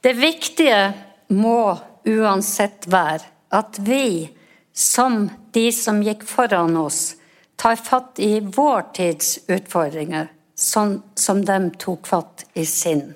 [0.04, 0.78] Det viktige
[1.28, 1.78] må
[2.10, 4.30] uansett være at vi,
[4.74, 7.16] som de som gikk foran oss,
[7.56, 13.14] tar fatt i vår tids utfordringer, sånn som de tok fatt i sin.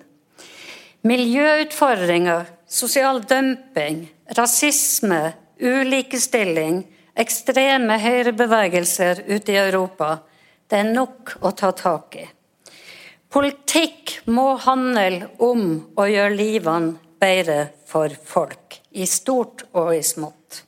[1.08, 4.06] Miljøutfordringer, sosial dumping,
[4.38, 6.84] rasisme, ulikestilling,
[7.18, 10.18] ekstreme høyrebevegelser ute i Europa.
[10.70, 12.26] Det er nok å ta tak i.
[13.34, 15.64] Politikk må handle om
[15.98, 20.64] å gjøre livene bedre for folk, i stort og i smått.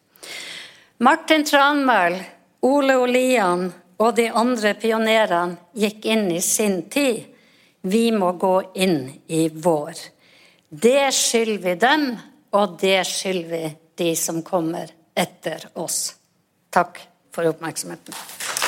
[1.03, 2.19] Martin Tranmæl,
[2.67, 3.69] Ole Olian
[3.99, 7.25] og de andre pionerene gikk inn i sin tid.
[7.81, 9.99] Vi må gå inn i vår.
[10.69, 12.09] Det skylder vi dem,
[12.51, 13.63] og det skylder vi
[14.03, 16.15] de som kommer etter oss.
[16.69, 16.99] Takk
[17.35, 18.58] for oppmerksomheten.